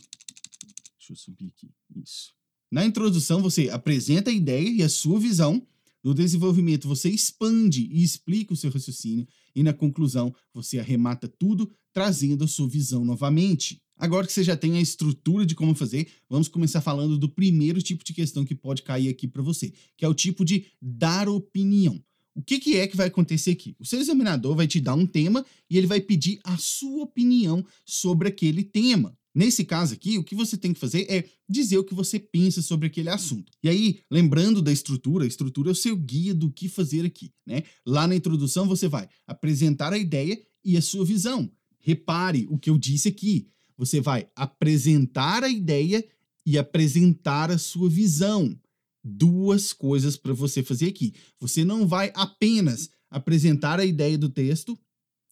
deixa 0.98 1.13
eu 1.13 1.15
subir 1.15 1.48
aqui. 1.48 1.69
Isso. 1.96 2.34
Na 2.72 2.86
introdução, 2.86 3.41
você 3.41 3.69
apresenta 3.69 4.29
a 4.29 4.34
ideia 4.34 4.69
e 4.69 4.84
a 4.84 4.89
sua 4.89 5.19
visão. 5.19 5.65
No 6.03 6.13
desenvolvimento, 6.13 6.88
você 6.88 7.10
expande 7.10 7.88
e 7.91 8.03
explica 8.03 8.53
o 8.53 8.57
seu 8.57 8.69
raciocínio. 8.69 9.27
E 9.55 9.63
na 9.63 9.74
conclusão, 9.74 10.34
você 10.53 10.79
arremata 10.79 11.27
tudo, 11.27 11.72
trazendo 11.93 12.43
a 12.43 12.48
sua 12.48 12.67
visão 12.67 13.03
novamente. 13.03 13.81
Agora 13.98 14.27
que 14.27 14.34
você 14.34 14.44
já 14.44 14.56
tem 14.56 14.77
a 14.77 14.82
estrutura 14.82 15.46
de 15.46 15.56
como 15.56 15.74
fazer, 15.74 16.08
vamos 16.30 16.48
começar 16.48 16.82
falando 16.82 17.18
do 17.18 17.27
primeiro 17.27 17.82
tipo 17.82 18.04
de 18.04 18.13
questão 18.13 18.46
que 18.46 18.54
pode 18.54 18.84
cair 18.84 19.10
aqui 19.10 19.27
para 19.27 19.42
você, 19.42 19.74
que 19.98 20.06
é 20.06 20.08
o 20.08 20.13
tipo 20.13 20.46
de 20.46 20.66
dar 20.82 21.27
opinião. 21.27 22.01
O 22.36 22.42
que, 22.44 22.60
que, 22.60 22.77
é 22.77 22.88
que 22.88 22.96
vai 22.96 23.08
acontecer 23.08 23.50
aqui? 23.50 23.75
O 23.80 23.86
seu 23.86 24.00
examinador 24.00 24.56
vai 24.56 24.68
te 24.68 24.80
dar 24.80 24.94
um 24.94 25.08
tema 25.08 25.44
e 25.68 25.75
ele 25.75 25.88
vai 25.88 26.00
pedir 26.00 26.39
a 26.44 26.56
sua 26.58 27.04
opinião 27.04 27.66
sobre 27.84 28.27
aquele 28.27 28.63
tema. 28.63 29.18
Nesse 29.34 29.66
caso 29.66 29.94
aqui, 29.94 30.18
o 30.18 30.24
que 30.24 30.36
você 30.36 30.56
tem 30.56 30.74
que 30.74 30.80
fazer 30.80 31.06
é 31.10 31.24
dizer 31.50 31.80
o 31.80 31.84
que 31.84 31.96
você 31.96 32.20
pensa 32.20 32.62
sobre 32.62 32.88
aquele 32.88 33.10
assunto. 33.10 33.51
E 33.63 33.70
aí, 33.70 34.00
lembrando 34.10 34.62
da 34.62 34.72
estrutura, 34.72 35.25
a 35.25 35.27
estrutura 35.27 35.70
é 35.70 35.72
o 35.72 35.75
seu 35.75 35.96
guia 35.96 36.34
do 36.34 36.51
que 36.51 36.68
fazer 36.68 37.06
aqui, 37.06 37.32
né? 37.46 37.63
Lá 37.86 38.08
na 38.08 38.16
introdução 38.16 38.68
você 38.68 38.88
vai 38.88 39.10
apresentar 39.25 39.94
a 39.94 39.98
ideia 39.98 40.39
e 40.63 40.77
a 40.77 40.82
sua 40.82 41.06
visão. 41.06 41.51
Repare 41.80 42.48
o 42.50 42.58
que 42.58 42.70
eu 42.70 42.77
disse 42.77 43.08
aqui. 43.08 43.48
Você 43.77 44.01
vai 44.01 44.27
apresentar 44.36 45.43
a 45.43 45.50
ideia 45.50 46.03
e 46.46 46.57
apresentar 46.57 47.51
a 47.51 47.57
sua 47.57 47.89
visão. 47.89 48.57
Duas 49.03 49.72
coisas 49.72 50.17
para 50.17 50.34
você 50.34 50.63
fazer 50.63 50.88
aqui. 50.88 51.13
Você 51.39 51.63
não 51.63 51.88
vai 51.88 52.12
apenas 52.15 52.89
apresentar 53.10 53.79
a 53.79 53.86
ideia 53.86 54.17
do 54.17 54.29
texto, 54.29 54.77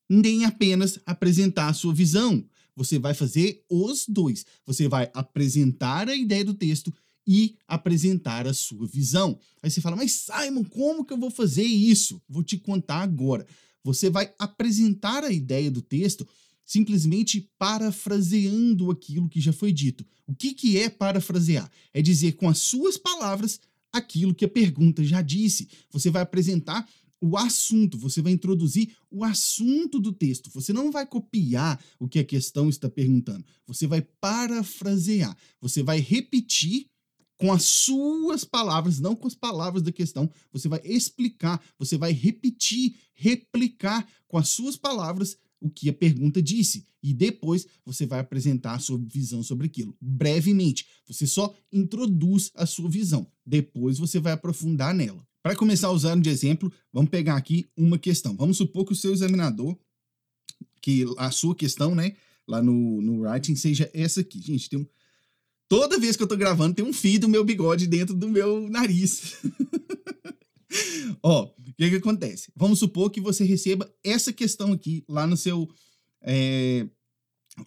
nem 0.09 0.45
apenas 0.45 0.99
apresentar 1.05 1.67
a 1.67 1.73
sua 1.73 1.93
visão 1.93 2.45
você 2.75 2.99
vai 2.99 3.13
fazer 3.13 3.63
os 3.69 4.05
dois. 4.07 4.45
Você 4.65 4.87
vai 4.87 5.09
apresentar 5.13 6.09
a 6.09 6.15
ideia 6.15 6.43
do 6.43 6.53
texto 6.53 6.93
e 7.25 7.57
apresentar 7.67 8.45
a 8.45 8.53
sua 8.53 8.85
visão. 8.85 9.39
Aí 9.63 9.71
você 9.71 9.81
fala, 9.81 9.95
mas 9.95 10.11
Simon, 10.27 10.63
como 10.65 11.05
que 11.05 11.13
eu 11.13 11.17
vou 11.17 11.31
fazer 11.31 11.63
isso? 11.63 12.21
Vou 12.27 12.43
te 12.43 12.57
contar 12.57 13.01
agora. 13.01 13.47
Você 13.83 14.09
vai 14.09 14.33
apresentar 14.37 15.23
a 15.23 15.31
ideia 15.31 15.71
do 15.71 15.81
texto 15.81 16.27
simplesmente 16.65 17.49
parafraseando 17.57 18.89
aquilo 18.89 19.29
que 19.29 19.39
já 19.39 19.53
foi 19.53 19.71
dito. 19.71 20.05
O 20.25 20.35
que, 20.35 20.53
que 20.53 20.77
é 20.77 20.89
parafrasear? 20.89 21.69
É 21.93 22.01
dizer 22.01 22.33
com 22.33 22.49
as 22.49 22.57
suas 22.57 22.97
palavras 22.97 23.59
aquilo 23.93 24.33
que 24.33 24.45
a 24.45 24.49
pergunta 24.49 25.03
já 25.03 25.21
disse. 25.21 25.69
Você 25.91 26.09
vai 26.09 26.23
apresentar 26.23 26.87
o 27.21 27.37
assunto, 27.37 27.97
você 27.97 28.21
vai 28.21 28.33
introduzir 28.33 28.95
o 29.09 29.23
assunto 29.23 29.99
do 29.99 30.11
texto. 30.11 30.49
Você 30.51 30.73
não 30.73 30.91
vai 30.91 31.05
copiar 31.05 31.81
o 31.99 32.07
que 32.07 32.19
a 32.19 32.23
questão 32.23 32.67
está 32.69 32.89
perguntando. 32.89 33.45
Você 33.65 33.87
vai 33.87 34.01
parafrasear. 34.01 35.35
Você 35.61 35.81
vai 35.81 35.99
repetir 35.99 36.87
com 37.37 37.51
as 37.51 37.63
suas 37.63 38.43
palavras, 38.43 38.99
não 38.99 39.15
com 39.15 39.27
as 39.27 39.35
palavras 39.35 39.81
da 39.81 39.91
questão. 39.91 40.29
Você 40.51 40.67
vai 40.67 40.81
explicar, 40.83 41.61
você 41.77 41.97
vai 41.97 42.11
repetir, 42.11 42.95
replicar 43.13 44.07
com 44.27 44.37
as 44.37 44.49
suas 44.49 44.75
palavras 44.77 45.37
o 45.65 45.69
que 45.71 45.89
a 45.89 45.93
pergunta 45.93 46.43
disse 46.43 46.85
e 47.01 47.11
depois 47.11 47.65
você 47.83 48.05
vai 48.05 48.19
apresentar 48.19 48.75
a 48.75 48.79
sua 48.79 48.99
visão 48.99 49.41
sobre 49.41 49.65
aquilo. 49.65 49.97
Brevemente, 49.99 50.85
você 51.07 51.25
só 51.25 51.55
introduz 51.73 52.51
a 52.53 52.67
sua 52.67 52.87
visão, 52.87 53.27
depois 53.43 53.97
você 53.97 54.19
vai 54.19 54.33
aprofundar 54.33 54.93
nela. 54.93 55.25
Para 55.41 55.55
começar 55.55 55.89
usando 55.89 56.21
de 56.21 56.29
exemplo, 56.29 56.71
vamos 56.93 57.09
pegar 57.09 57.35
aqui 57.35 57.67
uma 57.75 57.97
questão. 57.97 58.35
Vamos 58.35 58.57
supor 58.57 58.85
que 58.85 58.93
o 58.93 58.95
seu 58.95 59.11
examinador, 59.11 59.75
que 60.81 61.03
a 61.17 61.31
sua 61.31 61.55
questão, 61.55 61.95
né, 61.95 62.15
lá 62.47 62.61
no, 62.61 63.01
no 63.01 63.21
writing 63.21 63.55
seja 63.55 63.89
essa 63.91 64.21
aqui. 64.21 64.39
Gente, 64.39 64.69
tem 64.69 64.79
um, 64.79 64.85
toda 65.67 65.99
vez 65.99 66.15
que 66.15 66.21
eu 66.21 66.27
tô 66.27 66.37
gravando 66.37 66.75
tem 66.75 66.85
um 66.85 66.93
fio 66.93 67.19
do 67.19 67.29
meu 67.29 67.43
bigode 67.43 67.87
dentro 67.87 68.13
do 68.13 68.29
meu 68.29 68.69
nariz. 68.69 69.35
Ó, 71.21 71.43
o 71.43 71.73
que, 71.77 71.89
que 71.89 71.95
acontece? 71.95 72.51
Vamos 72.55 72.79
supor 72.79 73.09
que 73.09 73.21
você 73.21 73.43
receba 73.43 73.91
essa 74.03 74.33
questão 74.33 74.73
aqui 74.73 75.03
lá 75.07 75.27
no 75.27 75.37
seu 75.37 75.69
é, 76.21 76.87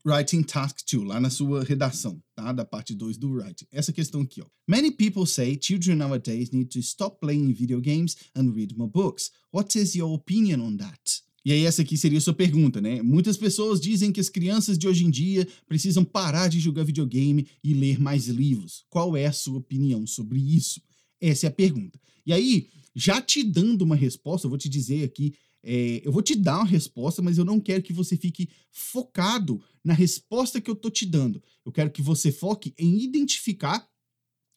Writing 0.04 0.42
Task 0.42 0.78
2, 0.90 1.06
lá 1.06 1.20
na 1.20 1.30
sua 1.30 1.64
redação, 1.64 2.22
tá? 2.34 2.52
Da 2.52 2.64
parte 2.64 2.94
2 2.94 3.16
do 3.16 3.30
Writing. 3.30 3.66
Essa 3.72 3.92
questão 3.92 4.20
aqui, 4.22 4.42
ó. 4.42 4.46
Many 4.66 4.90
people 4.90 5.26
say 5.26 5.58
children 5.60 5.96
nowadays 5.96 6.50
need 6.50 6.70
to 6.70 6.80
stop 6.80 7.18
playing 7.20 7.52
video 7.52 7.80
games 7.80 8.16
and 8.36 8.52
read 8.52 8.76
more 8.76 8.90
books. 8.90 9.30
What 9.52 9.78
is 9.78 9.94
your 9.94 10.14
opinion 10.14 10.60
on 10.60 10.76
that? 10.76 11.22
E 11.44 11.52
aí 11.52 11.64
essa 11.64 11.80
aqui 11.80 11.96
seria 11.96 12.18
a 12.18 12.20
sua 12.20 12.34
pergunta, 12.34 12.80
né? 12.80 13.00
Muitas 13.00 13.36
pessoas 13.36 13.80
dizem 13.80 14.12
que 14.12 14.20
as 14.20 14.28
crianças 14.28 14.76
de 14.76 14.86
hoje 14.86 15.06
em 15.06 15.10
dia 15.10 15.48
precisam 15.66 16.04
parar 16.04 16.48
de 16.48 16.60
jogar 16.60 16.84
videogame 16.84 17.46
e 17.64 17.72
ler 17.72 17.98
mais 17.98 18.26
livros. 18.26 18.84
Qual 18.90 19.16
é 19.16 19.26
a 19.26 19.32
sua 19.32 19.58
opinião 19.58 20.06
sobre 20.06 20.38
isso? 20.38 20.82
Essa 21.20 21.46
é 21.46 21.48
a 21.48 21.52
pergunta. 21.52 21.98
E 22.26 22.32
aí, 22.32 22.68
já 22.98 23.22
te 23.22 23.44
dando 23.44 23.82
uma 23.82 23.94
resposta, 23.94 24.46
eu 24.46 24.50
vou 24.50 24.58
te 24.58 24.68
dizer 24.68 25.04
aqui, 25.04 25.32
é, 25.62 26.02
eu 26.04 26.10
vou 26.10 26.20
te 26.20 26.34
dar 26.34 26.56
uma 26.56 26.66
resposta, 26.66 27.22
mas 27.22 27.38
eu 27.38 27.44
não 27.44 27.60
quero 27.60 27.80
que 27.80 27.92
você 27.92 28.16
fique 28.16 28.48
focado 28.72 29.62
na 29.84 29.94
resposta 29.94 30.60
que 30.60 30.68
eu 30.68 30.74
tô 30.74 30.90
te 30.90 31.06
dando. 31.06 31.40
Eu 31.64 31.70
quero 31.70 31.92
que 31.92 32.02
você 32.02 32.32
foque 32.32 32.74
em 32.76 33.00
identificar 33.00 33.88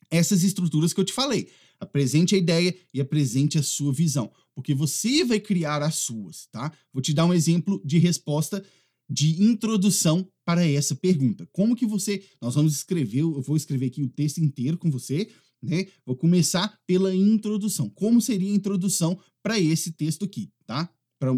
essas 0.09 0.43
estruturas 0.43 0.91
que 0.91 0.99
eu 0.99 1.05
te 1.05 1.13
falei. 1.13 1.49
Apresente 1.79 2.33
a 2.33 2.37
ideia 2.37 2.75
e 2.91 2.99
apresente 2.99 3.59
a 3.59 3.63
sua 3.63 3.93
visão, 3.93 4.31
porque 4.55 4.73
você 4.73 5.23
vai 5.23 5.39
criar 5.39 5.83
as 5.83 5.95
suas, 5.95 6.47
tá? 6.47 6.71
Vou 6.91 7.01
te 7.01 7.13
dar 7.13 7.27
um 7.27 7.33
exemplo 7.33 7.79
de 7.85 7.99
resposta 7.99 8.63
de 9.07 9.43
introdução 9.43 10.27
para 10.43 10.67
essa 10.67 10.95
pergunta. 10.95 11.47
Como 11.51 11.75
que 11.75 11.85
você, 11.85 12.23
nós 12.41 12.55
vamos 12.55 12.73
escrever, 12.73 13.19
eu 13.19 13.41
vou 13.41 13.55
escrever 13.55 13.87
aqui 13.87 14.01
o 14.01 14.09
texto 14.09 14.39
inteiro 14.39 14.79
com 14.79 14.89
você, 14.89 15.29
né? 15.61 15.85
Vou 16.05 16.15
começar 16.15 16.79
pela 16.87 17.13
introdução. 17.13 17.89
Como 17.89 18.21
seria 18.21 18.51
a 18.51 18.55
introdução 18.55 19.19
para 19.43 19.59
esse 19.59 19.91
texto 19.91 20.25
aqui, 20.25 20.51
tá? 20.65 20.89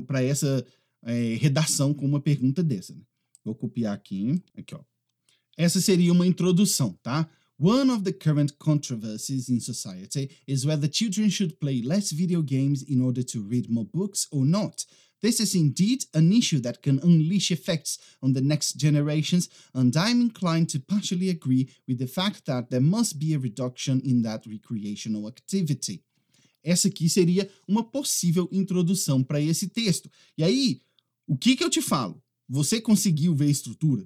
Para 0.08 0.24
essa 0.24 0.66
é, 1.04 1.36
redação 1.36 1.94
com 1.94 2.06
uma 2.06 2.22
pergunta 2.22 2.64
dessa. 2.64 2.94
Né? 2.94 3.02
Vou 3.44 3.56
copiar 3.56 3.94
aqui, 3.94 4.42
aqui, 4.56 4.74
ó. 4.74 4.82
Essa 5.58 5.80
seria 5.80 6.12
uma 6.12 6.26
introdução, 6.26 6.98
tá? 7.04 7.30
One 7.60 7.92
of 7.92 8.04
the 8.04 8.12
current 8.12 8.54
controversies 8.58 9.50
in 9.50 9.60
society 9.60 10.30
is 10.48 10.66
whether 10.66 10.90
children 10.92 11.30
should 11.30 11.56
play 11.58 11.82
less 11.82 12.12
video 12.12 12.42
games 12.42 12.84
in 12.90 13.00
order 13.02 13.24
to 13.24 13.42
read 13.48 13.70
more 13.70 13.88
books 13.94 14.28
or 14.32 14.44
not. 14.44 14.86
This 15.24 15.40
is 15.40 15.56
indeed 15.56 16.04
an 16.14 16.34
issue 16.34 16.60
that 16.60 16.82
can 16.82 17.00
unleash 17.00 17.50
effects 17.50 17.98
on 18.22 18.34
the 18.34 18.42
next 18.42 18.74
generations, 18.74 19.48
and 19.74 19.96
I'm 19.96 20.20
inclined 20.20 20.70
to 20.72 20.82
partially 20.82 21.30
agree 21.30 21.70
with 21.88 22.00
the 22.00 22.08
fact 22.08 22.46
that 22.48 22.70
there 22.70 22.82
must 22.82 23.18
be 23.18 23.34
a 23.34 23.40
reduction 23.40 24.02
in 24.04 24.22
that 24.24 24.46
recreational 24.46 25.30
activity. 25.30 26.04
Essa 26.62 26.90
aqui 26.90 27.08
seria 27.08 27.50
uma 27.66 27.86
possível 27.86 28.50
introdução 28.52 29.24
para 29.24 29.40
esse 29.40 29.70
texto. 29.70 30.10
E 30.38 30.44
aí, 30.44 30.82
o 31.26 31.38
que, 31.38 31.56
que 31.56 31.64
eu 31.64 31.70
te 31.70 31.82
falo? 31.82 32.22
Você 32.50 32.82
conseguiu 32.82 33.34
ver 33.34 33.46
a 33.46 33.52
estrutura? 33.52 34.06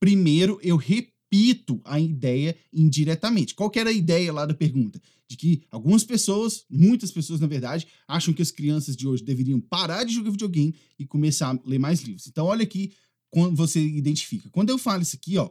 Primeiro, 0.00 0.58
eu 0.64 0.76
repito 0.76 1.15
repito 1.36 1.80
a 1.84 2.00
ideia 2.00 2.56
indiretamente. 2.72 3.54
Qual 3.54 3.70
era 3.74 3.90
a 3.90 3.92
ideia 3.92 4.32
lá 4.32 4.46
da 4.46 4.54
pergunta? 4.54 5.00
De 5.28 5.36
que 5.36 5.62
algumas 5.70 6.04
pessoas, 6.04 6.64
muitas 6.70 7.10
pessoas 7.10 7.40
na 7.40 7.46
verdade, 7.46 7.86
acham 8.08 8.32
que 8.32 8.42
as 8.42 8.50
crianças 8.50 8.96
de 8.96 9.06
hoje 9.06 9.22
deveriam 9.22 9.60
parar 9.60 10.04
de 10.04 10.14
jogar 10.14 10.30
videogame 10.30 10.74
e 10.98 11.04
começar 11.04 11.50
a 11.50 11.60
ler 11.68 11.78
mais 11.78 12.00
livros. 12.00 12.26
Então 12.26 12.46
olha 12.46 12.62
aqui 12.62 12.92
quando 13.30 13.56
você 13.56 13.80
identifica. 13.80 14.48
Quando 14.50 14.70
eu 14.70 14.78
falo 14.78 15.02
isso 15.02 15.16
aqui, 15.16 15.36
ó, 15.36 15.50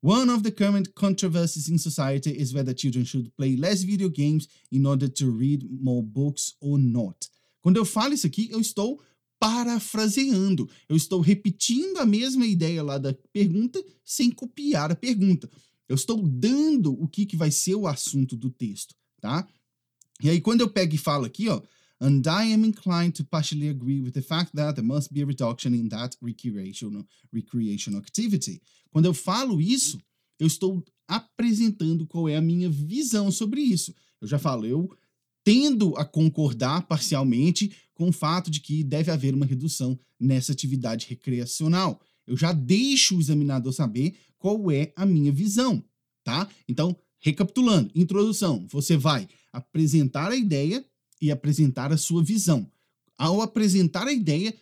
One 0.00 0.30
of 0.30 0.44
the 0.44 0.52
current 0.52 0.94
controversies 0.94 1.68
in 1.68 1.76
society 1.76 2.30
is 2.30 2.54
whether 2.54 2.72
children 2.72 3.04
should 3.04 3.32
play 3.36 3.56
less 3.56 3.82
video 3.82 4.08
games 4.08 4.46
in 4.70 4.86
order 4.86 5.08
to 5.08 5.28
read 5.28 5.66
more 5.68 6.04
books 6.04 6.54
or 6.60 6.78
not. 6.78 7.26
Quando 7.60 7.78
eu 7.78 7.84
falo 7.84 8.14
isso 8.14 8.24
aqui, 8.24 8.48
eu 8.48 8.60
estou 8.60 9.02
parafraseando. 9.38 10.68
Eu 10.88 10.96
estou 10.96 11.20
repetindo 11.20 11.98
a 11.98 12.06
mesma 12.06 12.46
ideia 12.46 12.82
lá 12.82 12.98
da 12.98 13.14
pergunta 13.32 13.82
sem 14.04 14.30
copiar 14.30 14.90
a 14.90 14.96
pergunta. 14.96 15.48
Eu 15.88 15.94
estou 15.94 16.26
dando 16.26 16.92
o 16.92 17.08
que, 17.08 17.24
que 17.24 17.36
vai 17.36 17.50
ser 17.50 17.74
o 17.74 17.86
assunto 17.86 18.36
do 18.36 18.50
texto, 18.50 18.94
tá? 19.20 19.48
E 20.22 20.28
aí, 20.28 20.40
quando 20.40 20.60
eu 20.60 20.68
pego 20.68 20.94
e 20.94 20.98
falo 20.98 21.24
aqui, 21.24 21.48
ó, 21.48 21.62
and 22.00 22.22
I 22.26 22.52
am 22.52 22.64
inclined 22.64 23.12
to 23.12 23.24
partially 23.24 23.68
agree 23.68 24.00
with 24.00 24.12
the 24.12 24.22
fact 24.22 24.54
that 24.54 24.74
there 24.74 24.86
must 24.86 25.12
be 25.12 25.22
a 25.22 25.26
reduction 25.26 25.74
in 25.74 25.88
that 25.88 26.16
recreational, 26.20 27.04
recreational 27.32 28.00
activity. 28.00 28.60
Quando 28.90 29.06
eu 29.06 29.14
falo 29.14 29.60
isso, 29.60 30.00
eu 30.38 30.46
estou 30.46 30.84
apresentando 31.06 32.06
qual 32.06 32.28
é 32.28 32.36
a 32.36 32.42
minha 32.42 32.68
visão 32.68 33.30
sobre 33.30 33.60
isso. 33.60 33.94
Eu 34.20 34.28
já 34.28 34.38
falo, 34.38 34.66
eu 34.66 34.90
tendo 35.44 35.96
a 35.96 36.04
concordar 36.04 36.86
parcialmente 36.86 37.74
com 37.98 38.10
o 38.10 38.12
fato 38.12 38.48
de 38.48 38.60
que 38.60 38.84
deve 38.84 39.10
haver 39.10 39.34
uma 39.34 39.44
redução 39.44 39.98
nessa 40.20 40.52
atividade 40.52 41.06
recreacional. 41.08 42.00
Eu 42.24 42.36
já 42.36 42.52
deixo 42.52 43.16
o 43.16 43.20
examinador 43.20 43.72
saber 43.72 44.14
qual 44.38 44.70
é 44.70 44.92
a 44.94 45.04
minha 45.04 45.32
visão, 45.32 45.82
tá? 46.22 46.48
Então, 46.68 46.96
recapitulando, 47.18 47.90
introdução, 47.96 48.64
você 48.70 48.96
vai 48.96 49.28
apresentar 49.52 50.30
a 50.30 50.36
ideia 50.36 50.84
e 51.20 51.32
apresentar 51.32 51.92
a 51.92 51.96
sua 51.96 52.22
visão. 52.22 52.70
Ao 53.18 53.42
apresentar 53.42 54.06
a 54.06 54.12
ideia, 54.12 54.54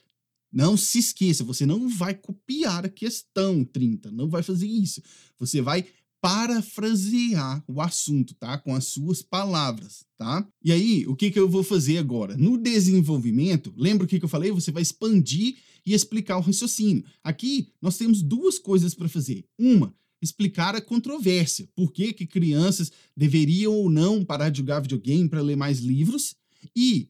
não 0.50 0.74
se 0.74 0.98
esqueça, 0.98 1.44
você 1.44 1.66
não 1.66 1.90
vai 1.90 2.14
copiar 2.14 2.86
a 2.86 2.88
questão 2.88 3.62
30, 3.62 4.10
não 4.12 4.30
vai 4.30 4.42
fazer 4.42 4.66
isso. 4.66 5.02
Você 5.38 5.60
vai 5.60 5.84
parafrasear 6.20 7.62
o 7.68 7.80
assunto, 7.80 8.34
tá? 8.34 8.58
Com 8.58 8.74
as 8.74 8.86
suas 8.86 9.22
palavras, 9.22 10.04
tá? 10.16 10.46
E 10.62 10.72
aí, 10.72 11.06
o 11.06 11.14
que, 11.14 11.30
que 11.30 11.38
eu 11.38 11.48
vou 11.48 11.62
fazer 11.62 11.98
agora? 11.98 12.36
No 12.36 12.56
desenvolvimento, 12.58 13.72
lembra 13.76 14.04
o 14.04 14.08
que, 14.08 14.18
que 14.18 14.24
eu 14.24 14.28
falei? 14.28 14.50
Você 14.50 14.70
vai 14.70 14.82
expandir 14.82 15.56
e 15.84 15.94
explicar 15.94 16.36
o 16.36 16.40
raciocínio. 16.40 17.04
Aqui, 17.22 17.68
nós 17.80 17.96
temos 17.96 18.22
duas 18.22 18.58
coisas 18.58 18.94
para 18.94 19.08
fazer. 19.08 19.44
Uma, 19.58 19.94
explicar 20.20 20.74
a 20.74 20.80
controvérsia. 20.80 21.68
Por 21.74 21.92
que, 21.92 22.12
que 22.12 22.26
crianças 22.26 22.90
deveriam 23.16 23.72
ou 23.72 23.88
não 23.88 24.24
parar 24.24 24.50
de 24.50 24.58
jogar 24.58 24.80
videogame 24.80 25.28
para 25.28 25.42
ler 25.42 25.56
mais 25.56 25.78
livros? 25.78 26.34
E 26.74 27.08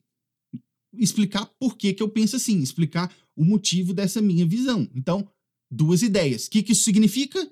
explicar 0.99 1.47
por 1.59 1.77
que, 1.77 1.93
que 1.93 2.03
eu 2.03 2.09
penso 2.09 2.37
assim, 2.37 2.61
explicar 2.61 3.15
o 3.35 3.45
motivo 3.45 3.93
dessa 3.93 4.21
minha 4.21 4.47
visão. 4.47 4.89
Então, 4.95 5.29
duas 5.71 6.03
ideias. 6.03 6.47
O 6.47 6.51
que, 6.51 6.63
que 6.63 6.73
isso 6.73 6.85
significa? 6.85 7.51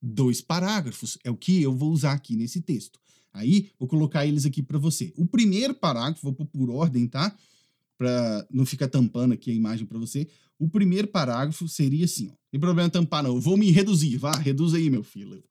Dois 0.00 0.40
parágrafos. 0.40 1.18
É 1.24 1.30
o 1.30 1.36
que 1.36 1.62
eu 1.62 1.74
vou 1.74 1.90
usar 1.90 2.12
aqui 2.12 2.36
nesse 2.36 2.60
texto. 2.60 2.98
Aí, 3.32 3.70
vou 3.78 3.88
colocar 3.88 4.26
eles 4.26 4.44
aqui 4.44 4.62
para 4.62 4.78
você. 4.78 5.12
O 5.16 5.26
primeiro 5.26 5.74
parágrafo, 5.74 6.22
vou 6.22 6.32
pôr 6.32 6.46
por 6.46 6.70
ordem, 6.70 7.06
tá? 7.06 7.34
Para 7.96 8.46
não 8.50 8.66
ficar 8.66 8.88
tampando 8.88 9.32
aqui 9.32 9.50
a 9.50 9.54
imagem 9.54 9.86
para 9.86 9.98
você. 9.98 10.26
O 10.58 10.68
primeiro 10.68 11.06
parágrafo 11.06 11.68
seria 11.68 12.04
assim, 12.04 12.26
ó. 12.26 12.30
Não 12.30 12.38
tem 12.50 12.60
problema 12.60 12.90
tampar, 12.90 13.22
não. 13.22 13.36
Eu 13.36 13.40
vou 13.40 13.56
me 13.56 13.70
reduzir, 13.70 14.16
vá, 14.16 14.32
reduz 14.32 14.74
aí, 14.74 14.90
meu 14.90 15.04
filho. 15.04 15.42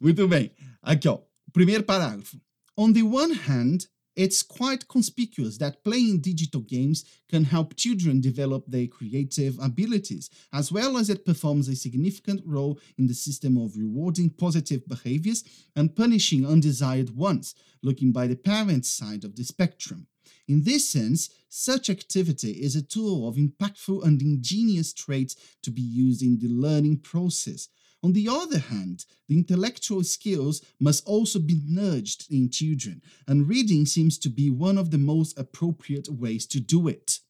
Muito 0.00 0.26
bem. 0.26 0.50
Aqui, 0.80 1.06
ó. 1.06 1.20
Primeiro 1.52 1.84
parágrafo. 1.84 2.40
On 2.76 2.92
the 2.92 3.02
one 3.02 3.34
hand, 3.34 3.84
It's 4.14 4.42
quite 4.42 4.88
conspicuous 4.88 5.56
that 5.58 5.84
playing 5.84 6.20
digital 6.20 6.60
games 6.60 7.04
can 7.30 7.44
help 7.44 7.76
children 7.76 8.20
develop 8.20 8.66
their 8.66 8.86
creative 8.86 9.58
abilities, 9.58 10.28
as 10.52 10.70
well 10.70 10.98
as 10.98 11.08
it 11.08 11.24
performs 11.24 11.66
a 11.68 11.76
significant 11.76 12.42
role 12.44 12.78
in 12.98 13.06
the 13.06 13.14
system 13.14 13.56
of 13.56 13.76
rewarding 13.76 14.28
positive 14.28 14.86
behaviors 14.86 15.44
and 15.74 15.96
punishing 15.96 16.46
undesired 16.46 17.16
ones, 17.16 17.54
looking 17.82 18.12
by 18.12 18.26
the 18.26 18.36
parent's 18.36 18.92
side 18.92 19.24
of 19.24 19.36
the 19.36 19.44
spectrum. 19.44 20.06
In 20.46 20.64
this 20.64 20.88
sense, 20.88 21.30
such 21.48 21.88
activity 21.88 22.52
is 22.52 22.76
a 22.76 22.82
tool 22.82 23.26
of 23.26 23.36
impactful 23.36 24.04
and 24.04 24.20
ingenious 24.20 24.92
traits 24.92 25.36
to 25.62 25.70
be 25.70 25.82
used 25.82 26.22
in 26.22 26.38
the 26.38 26.48
learning 26.48 26.98
process. 26.98 27.68
On 28.02 28.12
the 28.12 28.28
other 28.28 28.58
hand, 28.58 29.04
the 29.28 29.36
intellectual 29.36 30.02
skills 30.02 30.60
must 30.80 31.06
also 31.06 31.38
be 31.38 31.60
nurtured 31.64 32.26
in 32.30 32.50
children, 32.50 33.00
and 33.28 33.48
reading 33.48 33.86
seems 33.86 34.18
to 34.18 34.28
be 34.28 34.50
one 34.50 34.76
of 34.76 34.90
the 34.90 34.98
most 34.98 35.38
appropriate 35.38 36.08
ways 36.08 36.46
to 36.46 36.58
do 36.58 36.88
it. 36.88 37.20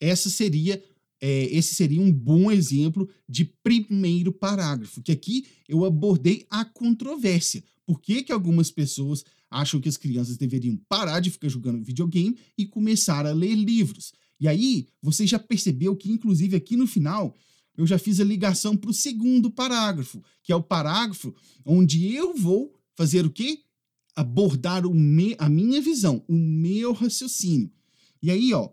Essa 0.00 0.28
seria 0.28 0.82
é, 1.20 1.44
esse 1.52 1.74
seria 1.74 2.00
um 2.00 2.12
bom 2.12 2.50
exemplo 2.50 3.08
de 3.28 3.44
primeiro 3.44 4.32
parágrafo, 4.32 5.02
que 5.02 5.12
aqui 5.12 5.46
eu 5.68 5.84
abordei 5.84 6.46
a 6.50 6.64
controvérsia. 6.64 7.62
Por 7.84 8.00
que, 8.00 8.22
que 8.22 8.32
algumas 8.32 8.70
pessoas 8.70 9.24
acham 9.50 9.80
que 9.80 9.88
as 9.88 9.96
crianças 9.96 10.36
deveriam 10.36 10.76
parar 10.88 11.20
de 11.20 11.30
ficar 11.30 11.48
jogando 11.48 11.82
videogame 11.82 12.36
e 12.56 12.66
começar 12.66 13.26
a 13.26 13.32
ler 13.32 13.54
livros? 13.54 14.12
E 14.40 14.46
aí, 14.46 14.86
você 15.02 15.26
já 15.26 15.38
percebeu 15.38 15.96
que, 15.96 16.10
inclusive, 16.10 16.54
aqui 16.54 16.76
no 16.76 16.86
final, 16.86 17.34
eu 17.78 17.86
já 17.86 17.96
fiz 17.96 18.18
a 18.18 18.24
ligação 18.24 18.76
para 18.76 18.90
o 18.90 18.94
segundo 18.94 19.52
parágrafo, 19.52 20.20
que 20.42 20.52
é 20.52 20.56
o 20.56 20.62
parágrafo 20.62 21.32
onde 21.64 22.12
eu 22.12 22.34
vou 22.34 22.74
fazer 22.96 23.24
o 23.24 23.30
quê? 23.30 23.62
Abordar 24.16 24.84
o 24.84 24.92
me, 24.92 25.36
a 25.38 25.48
minha 25.48 25.80
visão, 25.80 26.24
o 26.26 26.34
meu 26.34 26.92
raciocínio. 26.92 27.70
E 28.20 28.32
aí, 28.32 28.52
ó, 28.52 28.68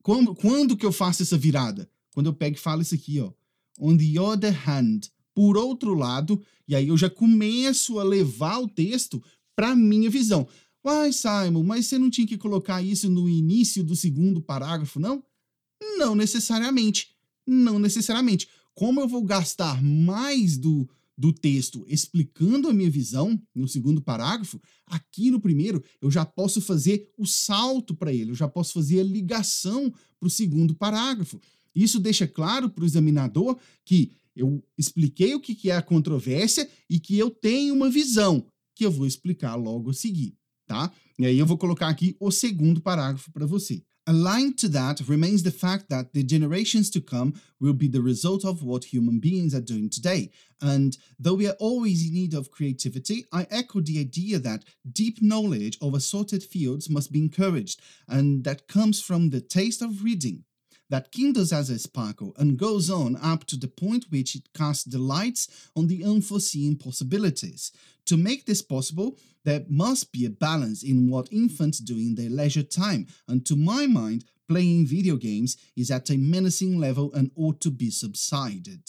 quando, 0.00 0.32
quando 0.32 0.76
que 0.76 0.86
eu 0.86 0.92
faço 0.92 1.24
essa 1.24 1.36
virada? 1.36 1.90
Quando 2.14 2.26
eu 2.26 2.32
pego 2.32 2.56
e 2.56 2.60
falo 2.60 2.82
isso 2.82 2.94
aqui, 2.94 3.18
ó. 3.18 3.32
On 3.80 3.96
the 3.96 4.20
other 4.20 4.54
hand, 4.70 5.10
por 5.34 5.56
outro 5.56 5.92
lado, 5.94 6.40
e 6.68 6.76
aí 6.76 6.86
eu 6.86 6.96
já 6.96 7.10
começo 7.10 7.98
a 7.98 8.04
levar 8.04 8.58
o 8.58 8.68
texto 8.68 9.20
para 9.56 9.74
minha 9.74 10.08
visão. 10.08 10.46
Uai, 10.86 11.12
Simon, 11.12 11.64
mas 11.64 11.86
você 11.86 11.98
não 11.98 12.08
tinha 12.08 12.28
que 12.28 12.38
colocar 12.38 12.80
isso 12.80 13.10
no 13.10 13.28
início 13.28 13.82
do 13.82 13.96
segundo 13.96 14.40
parágrafo, 14.40 15.00
não? 15.00 15.24
Não 15.98 16.14
necessariamente. 16.14 17.15
Não 17.46 17.78
necessariamente. 17.78 18.48
Como 18.74 19.00
eu 19.00 19.08
vou 19.08 19.22
gastar 19.22 19.82
mais 19.82 20.58
do, 20.58 20.88
do 21.16 21.32
texto 21.32 21.84
explicando 21.88 22.68
a 22.68 22.72
minha 22.72 22.90
visão 22.90 23.40
no 23.54 23.66
segundo 23.66 24.02
parágrafo, 24.02 24.60
aqui 24.86 25.30
no 25.30 25.40
primeiro 25.40 25.82
eu 26.00 26.10
já 26.10 26.24
posso 26.24 26.60
fazer 26.60 27.10
o 27.16 27.26
salto 27.26 27.94
para 27.94 28.12
ele, 28.12 28.32
eu 28.32 28.34
já 28.34 28.48
posso 28.48 28.74
fazer 28.74 29.00
a 29.00 29.04
ligação 29.04 29.92
para 30.18 30.26
o 30.26 30.30
segundo 30.30 30.74
parágrafo. 30.74 31.40
Isso 31.74 32.00
deixa 32.00 32.26
claro 32.26 32.68
para 32.68 32.82
o 32.82 32.86
examinador 32.86 33.58
que 33.84 34.12
eu 34.34 34.62
expliquei 34.76 35.34
o 35.34 35.40
que 35.40 35.70
é 35.70 35.76
a 35.76 35.82
controvérsia 35.82 36.68
e 36.90 37.00
que 37.00 37.18
eu 37.18 37.30
tenho 37.30 37.74
uma 37.74 37.88
visão 37.88 38.46
que 38.74 38.84
eu 38.84 38.90
vou 38.90 39.06
explicar 39.06 39.54
logo 39.54 39.90
a 39.90 39.94
seguir, 39.94 40.36
tá? 40.66 40.92
E 41.18 41.24
aí 41.24 41.38
eu 41.38 41.46
vou 41.46 41.56
colocar 41.56 41.88
aqui 41.88 42.14
o 42.20 42.30
segundo 42.30 42.80
parágrafo 42.82 43.32
para 43.32 43.46
você. 43.46 43.82
Aligned 44.08 44.56
to 44.58 44.68
that 44.68 45.00
remains 45.08 45.42
the 45.42 45.50
fact 45.50 45.90
that 45.90 46.14
the 46.14 46.22
generations 46.22 46.90
to 46.90 47.00
come 47.00 47.40
will 47.58 47.72
be 47.72 47.88
the 47.88 48.00
result 48.00 48.44
of 48.44 48.62
what 48.62 48.84
human 48.84 49.18
beings 49.18 49.52
are 49.52 49.60
doing 49.60 49.90
today. 49.90 50.30
And 50.62 50.96
though 51.18 51.34
we 51.34 51.48
are 51.48 51.56
always 51.58 52.06
in 52.06 52.14
need 52.14 52.32
of 52.32 52.52
creativity, 52.52 53.24
I 53.32 53.48
echo 53.50 53.80
the 53.80 53.98
idea 53.98 54.38
that 54.38 54.64
deep 54.92 55.20
knowledge 55.20 55.76
of 55.82 55.94
assorted 55.94 56.44
fields 56.44 56.88
must 56.88 57.10
be 57.10 57.18
encouraged, 57.18 57.80
and 58.06 58.44
that 58.44 58.68
comes 58.68 59.02
from 59.02 59.30
the 59.30 59.40
taste 59.40 59.82
of 59.82 60.04
reading, 60.04 60.44
that 60.90 61.10
kindles 61.12 61.52
as 61.52 61.70
a 61.70 61.78
sparkle 61.78 62.34
and 62.38 62.58
goes 62.58 62.90
on 62.90 63.16
up 63.16 63.44
to 63.46 63.56
the 63.56 63.68
point 63.68 64.06
which 64.10 64.34
it 64.34 64.52
casts 64.54 64.84
the 64.84 64.98
lights 64.98 65.68
on 65.74 65.86
the 65.86 66.04
unforeseen 66.04 66.76
possibilities. 66.76 67.72
To 68.06 68.16
make 68.16 68.46
this 68.46 68.62
possible, 68.62 69.18
there 69.44 69.64
must 69.68 70.12
be 70.12 70.24
a 70.26 70.30
balance 70.30 70.82
in 70.82 71.10
what 71.10 71.32
infants 71.32 71.78
do 71.78 71.96
in 71.96 72.14
their 72.14 72.30
leisure 72.30 72.62
time, 72.62 73.06
and 73.26 73.44
to 73.46 73.56
my 73.56 73.86
mind, 73.86 74.24
playing 74.48 74.86
video 74.86 75.16
games 75.16 75.56
is 75.76 75.90
at 75.90 76.10
a 76.10 76.16
menacing 76.16 76.78
level 76.78 77.12
and 77.14 77.30
ought 77.34 77.60
to 77.60 77.70
be 77.70 77.90
subsided. 77.90 78.80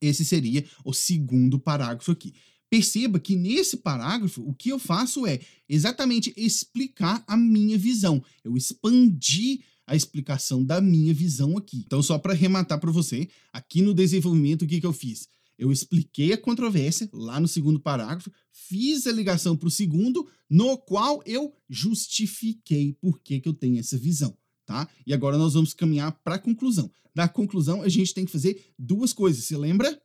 Esse 0.00 0.24
seria 0.24 0.64
o 0.84 0.92
segundo 0.92 1.58
parágrafo 1.58 2.12
aqui. 2.12 2.34
Perceba 2.68 3.18
que 3.20 3.36
nesse 3.36 3.76
parágrafo 3.76 4.42
o 4.42 4.52
que 4.52 4.70
eu 4.70 4.78
faço 4.78 5.26
é 5.26 5.40
exatamente 5.68 6.34
explicar 6.36 7.24
a 7.26 7.36
minha 7.36 7.78
visão. 7.78 8.22
Eu 8.44 8.56
expandi 8.56 9.64
a 9.86 9.94
explicação 9.94 10.64
da 10.64 10.80
minha 10.80 11.14
visão 11.14 11.56
aqui. 11.56 11.82
Então, 11.86 12.02
só 12.02 12.18
para 12.18 12.32
arrematar 12.32 12.80
para 12.80 12.90
você, 12.90 13.28
aqui 13.52 13.82
no 13.82 13.94
desenvolvimento, 13.94 14.62
o 14.62 14.66
que, 14.66 14.80
que 14.80 14.86
eu 14.86 14.92
fiz? 14.92 15.28
Eu 15.58 15.72
expliquei 15.72 16.32
a 16.32 16.38
controvérsia 16.38 17.08
lá 17.12 17.40
no 17.40 17.48
segundo 17.48 17.80
parágrafo, 17.80 18.30
fiz 18.52 19.06
a 19.06 19.12
ligação 19.12 19.56
para 19.56 19.68
o 19.68 19.70
segundo, 19.70 20.28
no 20.50 20.76
qual 20.76 21.22
eu 21.24 21.54
justifiquei 21.68 22.92
por 23.00 23.20
que, 23.20 23.40
que 23.40 23.48
eu 23.48 23.54
tenho 23.54 23.78
essa 23.78 23.96
visão. 23.96 24.36
Tá? 24.66 24.88
E 25.06 25.14
agora 25.14 25.38
nós 25.38 25.54
vamos 25.54 25.72
caminhar 25.72 26.12
para 26.24 26.34
a 26.34 26.40
conclusão. 26.40 26.90
Da 27.14 27.28
conclusão, 27.28 27.82
a 27.82 27.88
gente 27.88 28.12
tem 28.12 28.26
que 28.26 28.32
fazer 28.32 28.74
duas 28.78 29.12
coisas. 29.12 29.44
Você 29.44 29.56
lembra? 29.56 29.98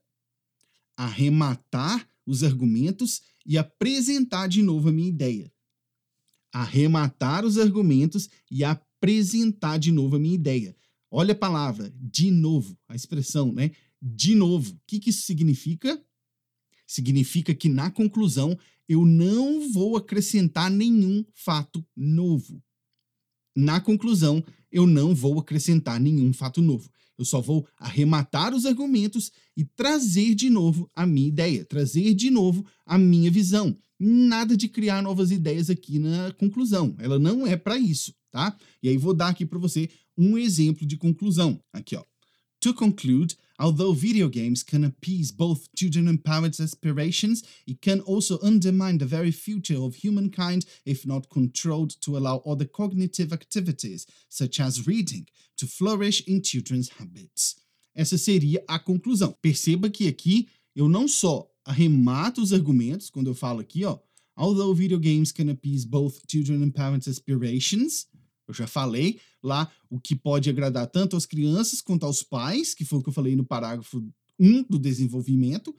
Arrematar 0.96 2.08
os 2.26 2.44
argumentos 2.44 3.22
e 3.46 3.58
apresentar 3.58 4.48
de 4.48 4.62
novo 4.62 4.90
a 4.90 4.92
minha 4.92 5.10
ideia. 5.10 5.52
Arrematar 6.52 7.46
os 7.46 7.58
argumentos 7.58 8.30
e 8.50 8.64
apresentar 8.64 9.78
de 9.78 9.92
novo 9.92 10.16
a 10.16 10.20
minha 10.20 10.36
ideia. 10.36 10.76
Olha 11.10 11.34
a 11.34 11.38
palavra, 11.38 11.94
de 11.96 12.32
novo, 12.32 12.78
a 12.88 12.96
expressão, 12.96 13.52
né? 13.52 13.72
De 14.02 14.36
novo. 14.36 14.74
O 14.74 14.80
que, 14.88 15.00
que 15.00 15.10
isso 15.10 15.24
significa? 15.24 16.02
Significa 16.88 17.54
que 17.54 17.70
na 17.70 17.90
conclusão 17.92 18.58
eu 18.88 19.06
não 19.06 19.70
vou 19.72 19.96
acrescentar 19.96 20.70
nenhum 20.70 21.24
fato 21.34 21.86
novo. 21.96 22.62
Na 23.56 23.80
conclusão, 23.80 24.44
eu 24.72 24.88
não 24.88 25.14
vou 25.14 25.40
acrescentar 25.40 26.00
nenhum 26.00 26.34
fato 26.34 26.62
novo. 26.62 26.90
Eu 27.18 27.26
só 27.26 27.40
vou 27.40 27.68
arrematar 27.78 28.54
os 28.54 28.66
argumentos 28.66 29.32
e 29.56 29.64
trazer 29.64 30.34
de 30.34 30.50
novo 30.50 30.90
a 30.96 31.06
minha 31.06 31.28
ideia, 31.28 31.64
trazer 31.64 32.14
de 32.14 32.32
novo 32.32 32.66
a 32.86 32.98
minha 32.98 33.30
visão. 33.30 33.78
Nada 34.04 34.58
de 34.58 34.68
criar 34.68 35.02
novas 35.04 35.30
ideias 35.30 35.70
aqui 35.70 36.00
na 36.00 36.32
conclusão. 36.32 36.96
Ela 36.98 37.20
não 37.20 37.46
é 37.46 37.56
para 37.56 37.78
isso 37.78 38.12
tá? 38.32 38.58
E 38.82 38.90
aí 38.90 38.98
vou 38.98 39.14
dar 39.14 39.28
aqui 39.28 39.46
para 39.46 39.60
você 39.60 39.90
um 40.18 40.38
exemplo 40.38 40.88
de 40.88 40.98
conclusão. 40.98 41.62
Aqui, 41.72 41.96
ó. 41.96 42.04
To 42.62 42.74
conclude, 42.76 43.36
although 43.58 43.92
video 43.92 44.30
games 44.30 44.62
can 44.62 44.86
appease 44.86 45.32
both 45.32 45.68
children 45.76 46.08
and 46.08 46.18
parents' 46.18 46.60
aspirations, 46.60 47.44
it 47.68 47.80
can 47.82 48.02
also 48.02 48.40
undermine 48.44 49.00
the 49.00 49.06
very 49.06 49.32
future 49.32 49.80
of 49.80 49.96
humankind 49.96 50.66
if 50.86 51.06
not 51.06 51.28
controlled 51.28 51.96
to 52.02 52.18
allow 52.18 52.44
other 52.46 52.66
cognitive 52.66 53.34
activities, 53.34 54.06
such 54.30 54.60
as 54.60 54.86
reading, 54.86 55.26
to 55.58 55.66
flourish 55.66 56.22
in 56.28 56.42
children's 56.44 56.90
habits. 56.90 57.56
Essa 57.96 58.18
seria 58.18 58.64
a 58.68 58.78
conclusão. 58.78 59.36
Perceba 59.42 59.90
que 59.90 60.08
aqui 60.08 60.48
eu 60.76 60.88
não 60.88 61.08
só 61.08 61.51
arremato 61.72 62.42
os 62.42 62.52
argumentos, 62.52 63.10
quando 63.10 63.28
eu 63.28 63.34
falo 63.34 63.62
aqui, 63.62 63.86
ó, 63.86 63.98
although 64.36 64.74
video 64.76 65.00
games 65.00 65.32
can 65.32 65.50
appease 65.50 65.88
both 65.88 66.20
children 66.28 66.62
and 66.64 66.72
parents' 66.72 67.08
aspirations, 67.08 68.08
eu 68.46 68.54
já 68.54 68.68
falei 68.68 69.20
lá 69.42 69.72
o 69.90 69.98
que 69.98 70.14
pode 70.14 70.50
agradar 70.50 70.86
tanto 70.88 71.16
às 71.16 71.26
crianças 71.26 71.80
quanto 71.80 72.06
aos 72.06 72.22
pais, 72.22 72.74
que 72.74 72.84
foi 72.84 73.00
o 73.00 73.02
que 73.02 73.08
eu 73.08 73.14
falei 73.14 73.36
no 73.36 73.46
parágrafo 73.46 74.06
1 74.38 74.64
do 74.64 74.78
desenvolvimento. 74.78 75.74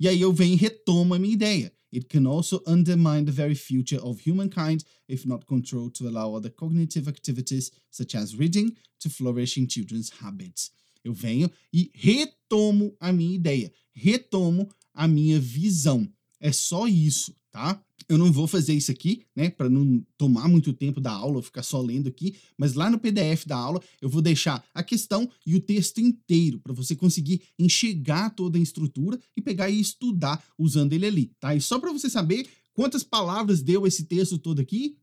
E 0.00 0.08
aí 0.08 0.20
eu 0.20 0.32
venho 0.32 0.54
e 0.54 0.56
retomo 0.56 1.14
a 1.14 1.18
minha 1.18 1.34
ideia. 1.34 1.72
It 1.92 2.06
can 2.06 2.26
also 2.26 2.62
undermine 2.66 3.24
the 3.24 3.32
very 3.32 3.54
future 3.54 4.00
of 4.02 4.20
humankind 4.28 4.84
if 5.08 5.26
not 5.26 5.44
controlled 5.46 5.92
to 5.98 6.08
allow 6.08 6.34
other 6.34 6.50
cognitive 6.50 7.08
activities, 7.08 7.70
such 7.90 8.16
as 8.16 8.34
reading, 8.34 8.74
to 8.98 9.10
flourish 9.10 9.58
in 9.58 9.66
children's 9.66 10.10
habits. 10.20 10.70
Eu 11.04 11.12
venho 11.12 11.50
e 11.72 11.90
retomo 11.94 12.96
a 12.98 13.12
minha 13.12 13.34
ideia, 13.34 13.72
retomo 13.94 14.68
a 14.96 15.06
minha 15.06 15.38
visão. 15.38 16.08
É 16.40 16.50
só 16.50 16.88
isso, 16.88 17.34
tá? 17.52 17.80
Eu 18.08 18.18
não 18.18 18.32
vou 18.32 18.46
fazer 18.46 18.72
isso 18.72 18.90
aqui, 18.90 19.22
né, 19.34 19.50
para 19.50 19.68
não 19.68 20.04
tomar 20.16 20.48
muito 20.48 20.72
tempo 20.72 21.00
da 21.00 21.10
aula, 21.10 21.42
ficar 21.42 21.62
só 21.62 21.80
lendo 21.80 22.08
aqui, 22.08 22.36
mas 22.56 22.74
lá 22.74 22.88
no 22.88 22.98
PDF 22.98 23.46
da 23.46 23.56
aula 23.56 23.82
eu 24.00 24.08
vou 24.08 24.22
deixar 24.22 24.64
a 24.72 24.82
questão 24.82 25.28
e 25.44 25.56
o 25.56 25.60
texto 25.60 25.98
inteiro 25.98 26.60
para 26.60 26.72
você 26.72 26.94
conseguir 26.94 27.42
enxergar 27.58 28.30
toda 28.30 28.58
a 28.58 28.60
estrutura 28.60 29.18
e 29.36 29.42
pegar 29.42 29.68
e 29.68 29.80
estudar 29.80 30.42
usando 30.56 30.92
ele 30.92 31.06
ali, 31.06 31.32
tá? 31.40 31.54
E 31.54 31.60
só 31.60 31.78
para 31.78 31.92
você 31.92 32.08
saber 32.08 32.48
quantas 32.72 33.02
palavras 33.02 33.62
deu 33.62 33.86
esse 33.86 34.04
texto 34.04 34.38
todo 34.38 34.60
aqui, 34.60 34.96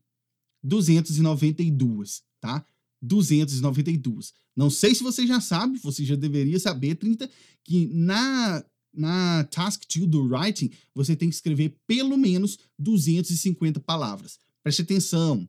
292, 0.62 2.22
tá? 2.40 2.64
292. 3.02 4.32
Não 4.56 4.70
sei 4.70 4.94
se 4.94 5.02
você 5.02 5.26
já 5.26 5.40
sabe, 5.40 5.78
você 5.78 6.04
já 6.04 6.14
deveria 6.14 6.58
saber, 6.58 6.94
30, 6.94 7.28
que 7.62 7.86
na 7.88 8.64
na 8.96 9.44
Task 9.44 9.82
2 9.94 10.06
do 10.06 10.22
Writing, 10.22 10.70
você 10.94 11.16
tem 11.16 11.28
que 11.28 11.34
escrever 11.34 11.76
pelo 11.86 12.16
menos 12.16 12.58
250 12.78 13.80
palavras. 13.80 14.38
Preste 14.62 14.82
atenção. 14.82 15.48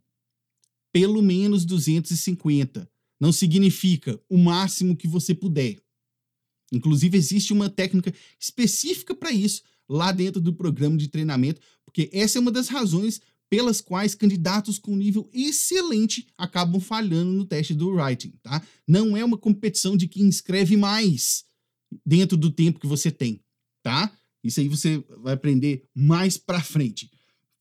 Pelo 0.91 1.21
menos 1.21 1.65
250. 1.65 2.89
Não 3.19 3.31
significa 3.31 4.19
o 4.29 4.37
máximo 4.37 4.95
que 4.95 5.07
você 5.07 5.33
puder. 5.33 5.77
Inclusive, 6.71 7.17
existe 7.17 7.53
uma 7.53 7.69
técnica 7.69 8.13
específica 8.39 9.15
para 9.15 9.31
isso 9.31 9.61
lá 9.87 10.11
dentro 10.11 10.41
do 10.41 10.53
programa 10.53 10.97
de 10.97 11.07
treinamento, 11.07 11.61
porque 11.85 12.09
essa 12.11 12.37
é 12.37 12.41
uma 12.41 12.51
das 12.51 12.67
razões 12.67 13.21
pelas 13.49 13.79
quais 13.79 14.15
candidatos 14.15 14.79
com 14.79 14.95
nível 14.95 15.29
excelente 15.31 16.27
acabam 16.37 16.81
falhando 16.81 17.31
no 17.31 17.45
teste 17.45 17.73
do 17.73 17.91
writing, 17.91 18.33
tá? 18.41 18.61
Não 18.87 19.15
é 19.15 19.23
uma 19.23 19.37
competição 19.37 19.95
de 19.95 20.07
quem 20.07 20.27
escreve 20.27 20.75
mais 20.75 21.45
dentro 22.05 22.37
do 22.37 22.51
tempo 22.51 22.79
que 22.79 22.87
você 22.87 23.11
tem, 23.11 23.41
tá? 23.83 24.11
Isso 24.43 24.59
aí 24.59 24.67
você 24.67 25.03
vai 25.21 25.33
aprender 25.33 25.83
mais 25.93 26.37
para 26.37 26.61
frente. 26.61 27.09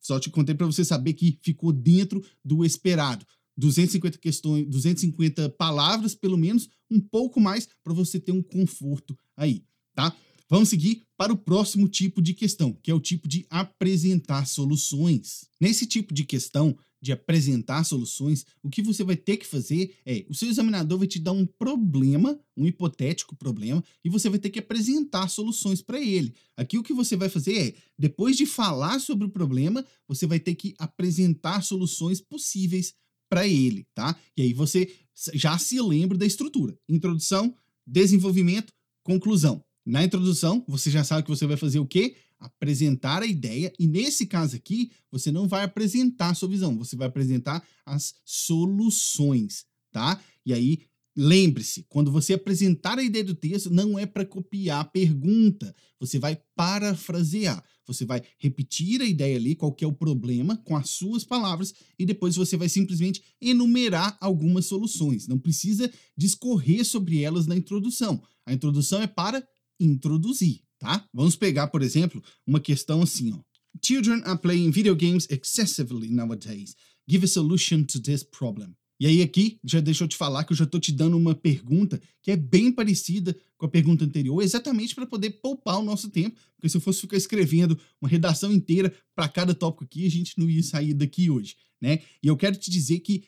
Só 0.00 0.20
te 0.20 0.28
contei 0.28 0.54
para 0.54 0.66
você 0.66 0.84
saber 0.84 1.14
que 1.14 1.38
ficou 1.42 1.72
dentro 1.72 2.22
do 2.44 2.64
esperado. 2.64 3.26
250 3.56 4.18
questões, 4.18 4.66
250 4.66 5.48
palavras, 5.50 6.14
pelo 6.14 6.36
menos, 6.36 6.68
um 6.90 7.00
pouco 7.00 7.40
mais 7.40 7.68
para 7.82 7.94
você 7.94 8.18
ter 8.18 8.32
um 8.32 8.42
conforto 8.42 9.16
aí, 9.36 9.64
tá? 9.94 10.14
Vamos 10.48 10.68
seguir 10.68 11.02
para 11.16 11.32
o 11.32 11.36
próximo 11.36 11.88
tipo 11.88 12.20
de 12.20 12.34
questão, 12.34 12.72
que 12.82 12.90
é 12.90 12.94
o 12.94 13.00
tipo 13.00 13.26
de 13.26 13.46
apresentar 13.48 14.46
soluções. 14.46 15.48
Nesse 15.60 15.86
tipo 15.86 16.12
de 16.12 16.24
questão, 16.24 16.76
de 17.04 17.12
apresentar 17.12 17.84
soluções, 17.84 18.46
o 18.62 18.70
que 18.70 18.80
você 18.80 19.04
vai 19.04 19.14
ter 19.14 19.36
que 19.36 19.46
fazer 19.46 19.94
é: 20.06 20.24
o 20.26 20.34
seu 20.34 20.48
examinador 20.48 20.98
vai 20.98 21.06
te 21.06 21.18
dar 21.18 21.32
um 21.32 21.44
problema, 21.44 22.40
um 22.56 22.66
hipotético 22.66 23.36
problema, 23.36 23.84
e 24.02 24.08
você 24.08 24.30
vai 24.30 24.38
ter 24.38 24.48
que 24.48 24.58
apresentar 24.58 25.28
soluções 25.28 25.82
para 25.82 26.00
ele. 26.00 26.34
Aqui 26.56 26.78
o 26.78 26.82
que 26.82 26.94
você 26.94 27.14
vai 27.14 27.28
fazer 27.28 27.58
é: 27.58 27.74
depois 27.98 28.38
de 28.38 28.46
falar 28.46 28.98
sobre 29.00 29.26
o 29.26 29.30
problema, 29.30 29.84
você 30.08 30.26
vai 30.26 30.40
ter 30.40 30.54
que 30.54 30.74
apresentar 30.78 31.60
soluções 31.60 32.22
possíveis 32.22 32.94
para 33.28 33.46
ele, 33.46 33.86
tá? 33.94 34.16
E 34.34 34.40
aí 34.40 34.54
você 34.54 34.90
já 35.34 35.58
se 35.58 35.78
lembra 35.82 36.16
da 36.16 36.24
estrutura: 36.24 36.74
introdução, 36.88 37.54
desenvolvimento, 37.86 38.72
conclusão. 39.02 39.62
Na 39.84 40.02
introdução, 40.02 40.64
você 40.66 40.90
já 40.90 41.04
sabe 41.04 41.24
que 41.24 41.28
você 41.28 41.46
vai 41.46 41.58
fazer 41.58 41.80
o 41.80 41.86
quê? 41.86 42.16
Apresentar 42.44 43.22
a 43.22 43.26
ideia, 43.26 43.72
e 43.78 43.86
nesse 43.86 44.26
caso 44.26 44.54
aqui, 44.54 44.90
você 45.10 45.32
não 45.32 45.48
vai 45.48 45.64
apresentar 45.64 46.28
a 46.28 46.34
sua 46.34 46.48
visão, 46.48 46.76
você 46.76 46.94
vai 46.94 47.08
apresentar 47.08 47.66
as 47.86 48.14
soluções, 48.22 49.64
tá? 49.90 50.20
E 50.44 50.52
aí, 50.52 50.80
lembre-se, 51.16 51.86
quando 51.88 52.12
você 52.12 52.34
apresentar 52.34 52.98
a 52.98 53.02
ideia 53.02 53.24
do 53.24 53.34
texto, 53.34 53.70
não 53.70 53.98
é 53.98 54.04
para 54.04 54.26
copiar 54.26 54.80
a 54.80 54.84
pergunta, 54.84 55.74
você 55.98 56.18
vai 56.18 56.38
parafrasear. 56.54 57.64
Você 57.86 58.04
vai 58.04 58.22
repetir 58.38 59.00
a 59.00 59.06
ideia 59.06 59.36
ali, 59.36 59.54
qual 59.54 59.72
que 59.72 59.84
é 59.84 59.88
o 59.88 59.92
problema, 59.92 60.56
com 60.58 60.76
as 60.76 60.90
suas 60.90 61.24
palavras, 61.24 61.72
e 61.98 62.04
depois 62.04 62.36
você 62.36 62.56
vai 62.56 62.68
simplesmente 62.68 63.22
enumerar 63.40 64.18
algumas 64.20 64.66
soluções. 64.66 65.26
Não 65.26 65.38
precisa 65.38 65.90
discorrer 66.16 66.84
sobre 66.84 67.22
elas 67.22 67.46
na 67.46 67.56
introdução. 67.56 68.22
A 68.44 68.52
introdução 68.52 69.00
é 69.00 69.06
para 69.06 69.46
introduzir, 69.78 70.62
tá? 70.84 71.08
Vamos 71.12 71.34
pegar, 71.34 71.68
por 71.68 71.80
exemplo, 71.80 72.22
uma 72.46 72.60
questão 72.60 73.00
assim, 73.00 73.32
ó. 73.32 73.40
Children 73.82 74.22
are 74.24 74.38
playing 74.38 74.70
video 74.70 74.94
games 74.94 75.26
excessively 75.30 76.10
nowadays. 76.10 76.76
Give 77.08 77.24
a 77.24 77.28
solution 77.28 77.84
to 77.84 78.00
this 78.00 78.22
problem. 78.22 78.76
E 79.00 79.06
aí 79.06 79.22
aqui, 79.22 79.58
já 79.64 79.80
deixa 79.80 80.04
eu 80.04 80.08
te 80.08 80.16
falar 80.16 80.44
que 80.44 80.52
eu 80.52 80.56
já 80.56 80.64
estou 80.64 80.78
te 80.78 80.92
dando 80.92 81.16
uma 81.16 81.34
pergunta 81.34 82.00
que 82.22 82.30
é 82.30 82.36
bem 82.36 82.70
parecida 82.70 83.36
com 83.56 83.66
a 83.66 83.68
pergunta 83.68 84.04
anterior, 84.04 84.42
exatamente 84.42 84.94
para 84.94 85.06
poder 85.06 85.30
poupar 85.42 85.78
o 85.78 85.82
nosso 85.82 86.10
tempo, 86.10 86.38
porque 86.54 86.68
se 86.68 86.76
eu 86.76 86.80
fosse 86.80 87.00
ficar 87.00 87.16
escrevendo 87.16 87.78
uma 88.00 88.08
redação 88.08 88.52
inteira 88.52 88.94
para 89.14 89.28
cada 89.28 89.54
tópico 89.54 89.84
aqui, 89.84 90.06
a 90.06 90.10
gente 90.10 90.38
não 90.38 90.48
ia 90.48 90.62
sair 90.62 90.94
daqui 90.94 91.28
hoje, 91.28 91.56
né? 91.80 92.00
E 92.22 92.28
eu 92.28 92.36
quero 92.36 92.56
te 92.56 92.70
dizer 92.70 93.00
que 93.00 93.24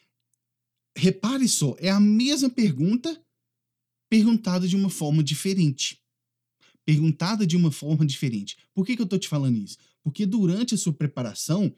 repare 0.97 1.49
só, 1.49 1.75
é 1.79 1.91
a 1.91 1.99
mesma 1.99 2.49
pergunta 2.49 3.21
perguntada 4.09 4.69
de 4.69 4.77
uma 4.77 4.89
forma 4.89 5.23
diferente 5.23 5.99
perguntada 6.87 7.45
de 7.45 7.57
uma 7.57 7.73
forma 7.73 8.07
diferente. 8.07 8.57
Por 8.73 8.87
que, 8.87 8.95
que 8.95 9.03
eu 9.03 9.05
estou 9.05 9.19
te 9.19 9.29
falando 9.29 9.59
isso? 9.59 9.77
Porque 10.05 10.25
durante 10.25 10.73
a 10.73 10.79
sua 10.79 10.93
preparação, 10.93 11.75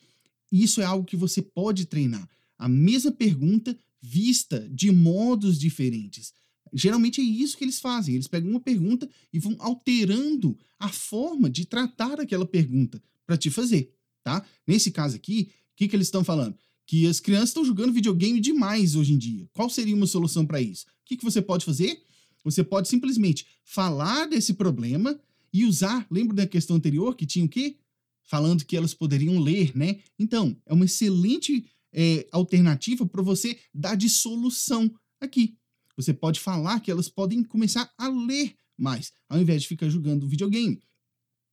isso 0.53 0.83
é 0.83 0.85
algo 0.85 1.07
que 1.07 1.17
você 1.17 1.41
pode 1.41 1.87
treinar. 1.87 2.29
A 2.59 2.69
mesma 2.69 3.11
pergunta 3.11 3.77
vista 4.01 4.69
de 4.71 4.93
modos 4.93 5.59
diferentes. 5.59 6.33
Geralmente 6.75 7.23
é 7.23 7.25
isso 7.25 7.57
que 7.57 7.65
eles 7.65 7.81
fazem. 7.81 8.15
Eles 8.15 8.29
pegam 8.29 8.51
uma 8.51 8.61
pergunta 8.61 9.09
e 9.33 9.39
vão 9.39 9.57
alterando 9.59 10.59
a 10.79 10.89
forma 10.89 11.49
de 11.49 11.65
tratar 11.65 12.21
aquela 12.21 12.45
pergunta 12.45 13.03
para 13.27 13.39
te 13.39 13.51
fazer, 13.51 13.91
tá? 14.23 14.45
Nesse 14.67 14.91
caso 14.91 15.17
aqui, 15.17 15.49
o 15.73 15.77
que, 15.77 15.89
que 15.89 15.97
eles 15.97 16.09
estão 16.09 16.23
falando? 16.23 16.55
Que 16.87 17.07
as 17.07 17.19
crianças 17.19 17.51
estão 17.51 17.65
jogando 17.65 17.93
videogame 17.93 18.41
demais 18.41 18.95
hoje 18.95 19.15
em 19.15 19.19
dia. 19.19 19.49
Qual 19.55 19.71
seria 19.71 19.97
uma 19.97 20.07
solução 20.07 20.45
para 20.45 20.61
isso? 20.61 20.85
O 20.85 21.07
que, 21.07 21.17
que 21.17 21.25
você 21.25 21.41
pode 21.41 21.65
fazer? 21.65 22.03
Você 22.45 22.63
pode 22.63 22.89
simplesmente 22.89 23.47
falar 23.65 24.27
desse 24.27 24.55
problema 24.55 25.19
e 25.53 25.65
usar. 25.65 26.07
Lembra 26.11 26.37
da 26.37 26.47
questão 26.47 26.77
anterior 26.77 27.17
que 27.17 27.27
tinha 27.27 27.45
o 27.45 27.49
quê? 27.49 27.77
Falando 28.25 28.65
que 28.65 28.77
elas 28.77 28.95
poderiam 28.95 29.39
ler, 29.39 29.77
né? 29.77 30.01
Então, 30.19 30.57
é 30.67 30.73
uma 30.73 30.85
excelente 30.85 31.65
é, 31.93 32.27
alternativa 32.31 33.07
para 33.07 33.23
você 33.23 33.59
dar 33.75 33.95
de 33.95 34.09
solução 34.09 34.93
aqui. 35.21 35.57
Você 35.97 36.13
pode 36.15 36.39
falar 36.39 36.81
que 36.81 36.91
elas 36.91 37.09
podem 37.09 37.43
começar 37.43 37.93
a 37.99 38.09
ler 38.09 38.55
mais, 38.77 39.13
ao 39.29 39.41
invés 39.41 39.63
de 39.63 39.69
ficar 39.69 39.89
jogando 39.89 40.29
videogame. 40.29 40.81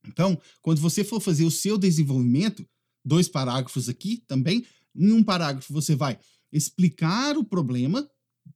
Então, 0.08 0.40
quando 0.62 0.80
você 0.80 1.04
for 1.04 1.20
fazer 1.20 1.44
o 1.46 1.52
seu 1.52 1.78
desenvolvimento, 1.78 2.66
dois 3.04 3.28
parágrafos 3.28 3.90
aqui 3.90 4.24
também. 4.28 4.66
Em 4.96 5.12
um 5.12 5.24
parágrafo 5.24 5.74
você 5.74 5.96
vai 5.96 6.20
explicar 6.52 7.38
o 7.38 7.44
problema, 7.44 8.08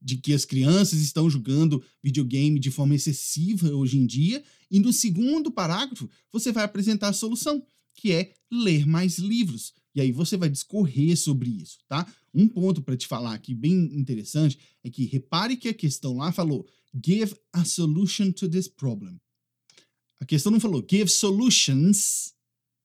de 0.01 0.17
que 0.17 0.33
as 0.33 0.45
crianças 0.45 0.99
estão 1.01 1.29
jogando 1.29 1.83
videogame 2.03 2.59
de 2.59 2.71
forma 2.71 2.95
excessiva 2.95 3.69
hoje 3.69 3.97
em 3.97 4.05
dia, 4.05 4.43
e 4.69 4.79
no 4.79 4.93
segundo 4.93 5.51
parágrafo 5.51 6.09
você 6.31 6.51
vai 6.51 6.63
apresentar 6.63 7.09
a 7.09 7.13
solução, 7.13 7.63
que 7.95 8.11
é 8.11 8.33
ler 8.51 8.85
mais 8.85 9.17
livros. 9.17 9.73
E 9.93 10.01
aí 10.01 10.11
você 10.11 10.37
vai 10.37 10.49
discorrer 10.49 11.17
sobre 11.17 11.49
isso, 11.49 11.79
tá? 11.87 12.07
Um 12.33 12.47
ponto 12.47 12.81
para 12.81 12.95
te 12.95 13.07
falar 13.07 13.33
aqui 13.33 13.53
bem 13.53 13.73
interessante 13.95 14.57
é 14.83 14.89
que 14.89 15.05
repare 15.05 15.57
que 15.57 15.67
a 15.67 15.73
questão 15.73 16.17
lá 16.17 16.31
falou 16.31 16.67
give 17.03 17.35
a 17.51 17.65
solution 17.65 18.31
to 18.31 18.47
this 18.47 18.67
problem. 18.67 19.19
A 20.19 20.25
questão 20.25 20.51
não 20.51 20.59
falou 20.59 20.85
give 20.89 21.09
solutions 21.09 22.33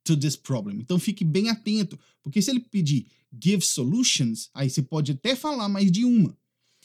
to 0.05 0.17
this 0.17 0.37
problem. 0.37 0.79
Então 0.79 0.99
fique 0.99 1.25
bem 1.25 1.49
atento, 1.49 1.99
porque 2.23 2.41
se 2.41 2.51
ele 2.51 2.61
pedir 2.61 3.07
give 3.43 3.65
solutions, 3.65 4.49
aí 4.55 4.71
você 4.71 4.83
pode 4.83 5.13
até 5.13 5.35
falar 5.35 5.69
mais 5.69 5.91
de 5.91 6.05
uma. 6.05 6.37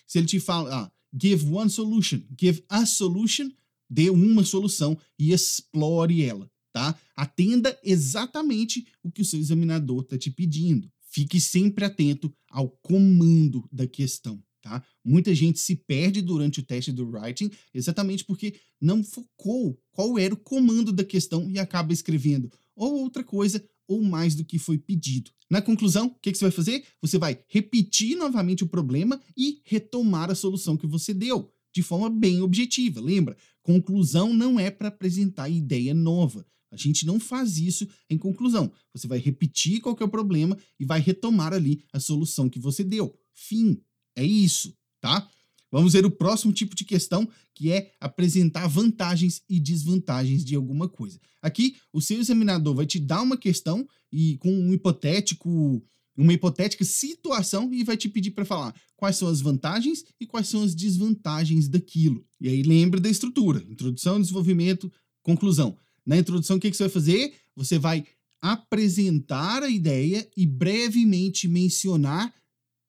Se 0.10 0.18
ele 0.18 0.26
te 0.26 0.40
fala, 0.40 0.76
ah, 0.76 0.92
give 1.14 1.46
one 1.54 1.70
solution, 1.70 2.20
give 2.36 2.64
a 2.68 2.84
solution, 2.84 3.48
dê 3.88 4.10
uma 4.10 4.44
solução 4.44 4.98
e 5.20 5.32
explore 5.32 6.24
ela, 6.24 6.50
tá? 6.74 7.00
Atenda 7.16 7.80
exatamente 7.84 8.88
o 9.04 9.12
que 9.12 9.22
o 9.22 9.26
seu 9.26 9.40
examinador 9.40 10.02
está 10.02 10.18
te 10.18 10.32
pedindo. 10.32 10.92
Fique 11.12 11.40
sempre 11.40 11.86
atento 11.86 12.36
ao 12.50 12.72
comando 12.82 13.70
da 13.72 13.86
questão, 13.86 14.44
tá? 14.64 14.84
Muita 15.06 15.34
gente 15.36 15.60
se 15.60 15.76
perde 15.76 16.24
durante 16.24 16.60
o 16.60 16.64
teste 16.64 16.92
do 16.92 17.08
writing 17.08 17.52
exatamente 17.72 18.26
porque 18.26 18.60
não 18.82 19.04
focou 19.04 19.80
qual 19.92 20.18
era 20.18 20.34
o 20.34 20.38
comando 20.38 20.92
da 20.92 21.04
questão 21.04 21.48
e 21.52 21.60
acaba 21.60 21.94
escrevendo 21.94 22.52
ou 22.76 23.04
outra 23.04 23.24
coisa 23.24 23.64
ou 23.90 24.02
mais 24.04 24.36
do 24.36 24.46
que 24.46 24.60
foi 24.60 24.78
pedido. 24.78 25.32
Na 25.50 25.62
conclusão, 25.62 26.06
o 26.08 26.20
que, 26.22 26.32
que, 26.32 26.38
você 26.38 26.46
vai 26.46 26.52
fazer? 26.52 26.86
Você 27.02 27.18
vai 27.18 27.44
repetir 27.48 28.16
novamente 28.16 28.64
o 28.64 28.68
problema 28.68 29.20
e 29.36 29.62
retomar 29.66 30.30
a 30.30 30.36
solução 30.36 30.78
que 30.78 30.86
você 30.86 31.12
deu, 31.12 31.52
de 31.74 31.82
forma 31.82 32.08
bem 32.08 32.40
objetiva. 32.40 33.02
Lembra? 33.02 33.36
Conclusão 33.64 34.32
não 34.32 34.60
é 34.60 34.70
para 34.70 34.90
apresentar 34.90 35.50
ideia 35.50 35.94
nova. 35.94 36.46
A 36.72 36.78
gente 36.78 37.04
não 37.04 37.20
faz 37.20 37.58
isso 37.58 37.88
em 38.08 38.18
conclusão. 38.18 38.72
Você 38.94 39.08
vai 39.08 39.18
repetir 39.18 39.82
qual 39.82 39.98
é 40.00 40.08
problema 40.08 40.56
e 40.80 40.86
vai 40.86 41.00
retomar 41.00 41.52
ali 41.52 41.84
a 41.92 42.00
solução 42.00 42.48
que 42.48 42.60
você 42.60 42.84
deu. 42.84 43.18
Fim. 43.34 43.82
É 44.16 44.24
isso, 44.24 44.78
tá? 45.02 45.28
Vamos 45.72 45.94
ver 45.94 46.06
o 46.06 46.12
próximo 46.12 46.52
tipo 46.52 46.76
de 46.76 46.84
questão, 46.84 47.28
que 47.54 47.72
é 47.72 47.92
apresentar 48.00 48.68
vantagens 48.68 49.42
e 49.48 49.60
desvantagens 49.60 50.44
de 50.44 50.56
alguma 50.56 50.90
coisa. 50.90 51.20
Aqui, 51.42 51.76
o 51.94 52.02
seu 52.02 52.20
examinador 52.20 52.76
vai 52.76 52.86
te 52.86 53.00
dar 53.00 53.22
uma 53.22 53.38
questão 53.38 53.88
e 54.12 54.38
com 54.38 54.52
um 54.52 54.74
hipotético, 54.74 55.82
uma 56.18 56.34
hipotética 56.34 56.84
situação 56.84 57.72
e 57.74 57.84
vai 57.84 57.96
te 57.96 58.10
pedir 58.10 58.32
para 58.32 58.46
falar 58.46 58.74
quais 58.96 59.16
são 59.16 59.28
as 59.28 59.42
vantagens 59.42 60.04
e 60.20 60.26
quais 60.26 60.48
são 60.48 60.64
as 60.64 60.74
desvantagens 60.74 61.68
daquilo. 61.68 62.26
E 62.42 62.50
aí 62.50 62.64
lembra 62.64 63.00
da 63.00 63.10
estrutura: 63.10 63.64
introdução, 63.70 64.20
desenvolvimento, 64.20 64.92
conclusão. 65.22 65.78
Na 66.06 66.18
introdução, 66.18 66.58
o 66.58 66.60
que, 66.60 66.72
que 66.72 66.78
você 66.78 66.84
vai 66.84 66.92
fazer? 66.92 67.34
Você 67.56 67.78
vai 67.78 68.04
apresentar 68.42 69.64
a 69.64 69.70
ideia 69.70 70.28
e 70.36 70.46
brevemente 70.46 71.48
mencionar 71.48 72.34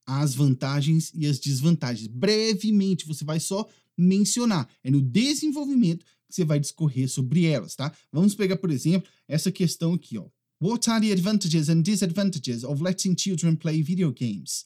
as 0.05 0.33
vantagens 0.33 1.11
e 1.13 1.25
as 1.25 1.39
desvantagens. 1.39 2.07
Brevemente, 2.07 3.07
você 3.07 3.23
vai 3.23 3.39
só 3.39 3.67
mencionar. 3.97 4.67
É 4.83 4.91
no 4.91 5.01
desenvolvimento 5.01 6.05
que 6.27 6.35
você 6.35 6.45
vai 6.45 6.59
discorrer 6.59 7.09
sobre 7.09 7.45
elas, 7.45 7.75
tá? 7.75 7.91
Vamos 8.11 8.35
pegar, 8.35 8.57
por 8.57 8.71
exemplo, 8.71 9.09
essa 9.27 9.51
questão 9.51 9.93
aqui, 9.93 10.17
ó. 10.17 10.27
What 10.61 10.89
are 10.89 11.05
the 11.05 11.11
advantages 11.11 11.69
and 11.69 11.81
disadvantages 11.81 12.63
of 12.63 12.83
letting 12.83 13.15
children 13.17 13.55
play 13.55 13.81
video 13.81 14.13
games? 14.13 14.63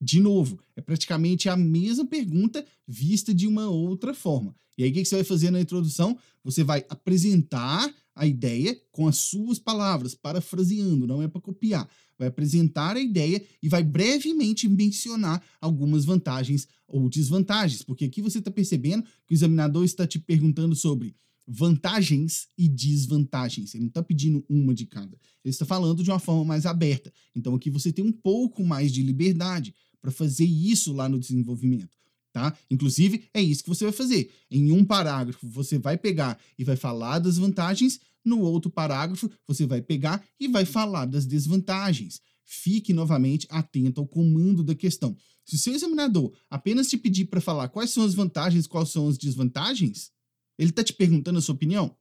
De 0.00 0.20
novo, 0.20 0.60
é 0.76 0.80
praticamente 0.80 1.48
a 1.48 1.56
mesma 1.56 2.06
pergunta 2.06 2.64
vista 2.86 3.34
de 3.34 3.46
uma 3.46 3.68
outra 3.68 4.14
forma. 4.14 4.54
E 4.76 4.84
aí, 4.84 4.90
o 4.90 4.92
que 4.92 5.04
você 5.04 5.16
vai 5.16 5.24
fazer 5.24 5.50
na 5.50 5.60
introdução? 5.60 6.18
Você 6.42 6.62
vai 6.62 6.84
apresentar 6.88 7.92
a 8.14 8.26
ideia 8.26 8.78
com 8.92 9.08
as 9.08 9.18
suas 9.18 9.58
palavras, 9.58 10.14
parafraseando, 10.14 11.06
não 11.06 11.22
é 11.22 11.28
para 11.28 11.40
copiar. 11.40 11.88
Vai 12.18 12.28
apresentar 12.28 12.96
a 12.96 13.00
ideia 13.00 13.42
e 13.62 13.68
vai 13.68 13.82
brevemente 13.82 14.68
mencionar 14.68 15.42
algumas 15.60 16.04
vantagens 16.04 16.68
ou 16.86 17.08
desvantagens, 17.08 17.82
porque 17.82 18.04
aqui 18.04 18.22
você 18.22 18.38
está 18.38 18.50
percebendo 18.50 19.04
que 19.26 19.32
o 19.32 19.34
examinador 19.34 19.84
está 19.84 20.06
te 20.06 20.18
perguntando 20.18 20.76
sobre 20.76 21.14
vantagens 21.46 22.48
e 22.56 22.68
desvantagens. 22.68 23.74
Ele 23.74 23.84
não 23.84 23.88
está 23.88 24.02
pedindo 24.02 24.44
uma 24.48 24.74
de 24.74 24.86
cada. 24.86 25.18
Ele 25.44 25.50
está 25.50 25.66
falando 25.66 26.02
de 26.02 26.10
uma 26.10 26.18
forma 26.18 26.44
mais 26.44 26.66
aberta. 26.66 27.12
Então 27.34 27.54
aqui 27.54 27.68
você 27.70 27.92
tem 27.92 28.04
um 28.04 28.12
pouco 28.12 28.64
mais 28.64 28.92
de 28.92 29.02
liberdade 29.02 29.74
para 30.00 30.10
fazer 30.10 30.44
isso 30.44 30.92
lá 30.92 31.08
no 31.08 31.18
desenvolvimento. 31.18 31.96
Tá? 32.32 32.56
Inclusive, 32.68 33.24
é 33.32 33.40
isso 33.40 33.62
que 33.62 33.68
você 33.68 33.84
vai 33.84 33.92
fazer. 33.92 34.28
Em 34.50 34.72
um 34.72 34.84
parágrafo, 34.84 35.46
você 35.48 35.78
vai 35.78 35.96
pegar 35.96 36.36
e 36.58 36.64
vai 36.64 36.74
falar 36.74 37.20
das 37.20 37.38
vantagens, 37.38 38.00
no 38.24 38.40
outro 38.40 38.70
parágrafo, 38.70 39.30
você 39.46 39.66
vai 39.66 39.82
pegar 39.82 40.24
e 40.40 40.48
vai 40.48 40.64
falar 40.64 41.04
das 41.04 41.26
desvantagens. 41.26 42.20
Fique 42.44 42.92
novamente 42.92 43.46
atento 43.50 44.00
ao 44.00 44.06
comando 44.06 44.62
da 44.62 44.74
questão. 44.74 45.16
Se 45.44 45.56
o 45.56 45.58
seu 45.58 45.74
examinador 45.74 46.32
apenas 46.48 46.88
te 46.88 46.96
pedir 46.96 47.26
para 47.26 47.40
falar 47.40 47.68
quais 47.68 47.90
são 47.90 48.04
as 48.04 48.14
vantagens, 48.14 48.66
quais 48.66 48.88
são 48.88 49.08
as 49.08 49.18
desvantagens, 49.18 50.10
ele 50.58 50.70
está 50.70 50.82
te 50.82 50.92
perguntando 50.92 51.38
a 51.38 51.42
sua 51.42 51.54
opinião? 51.54 51.96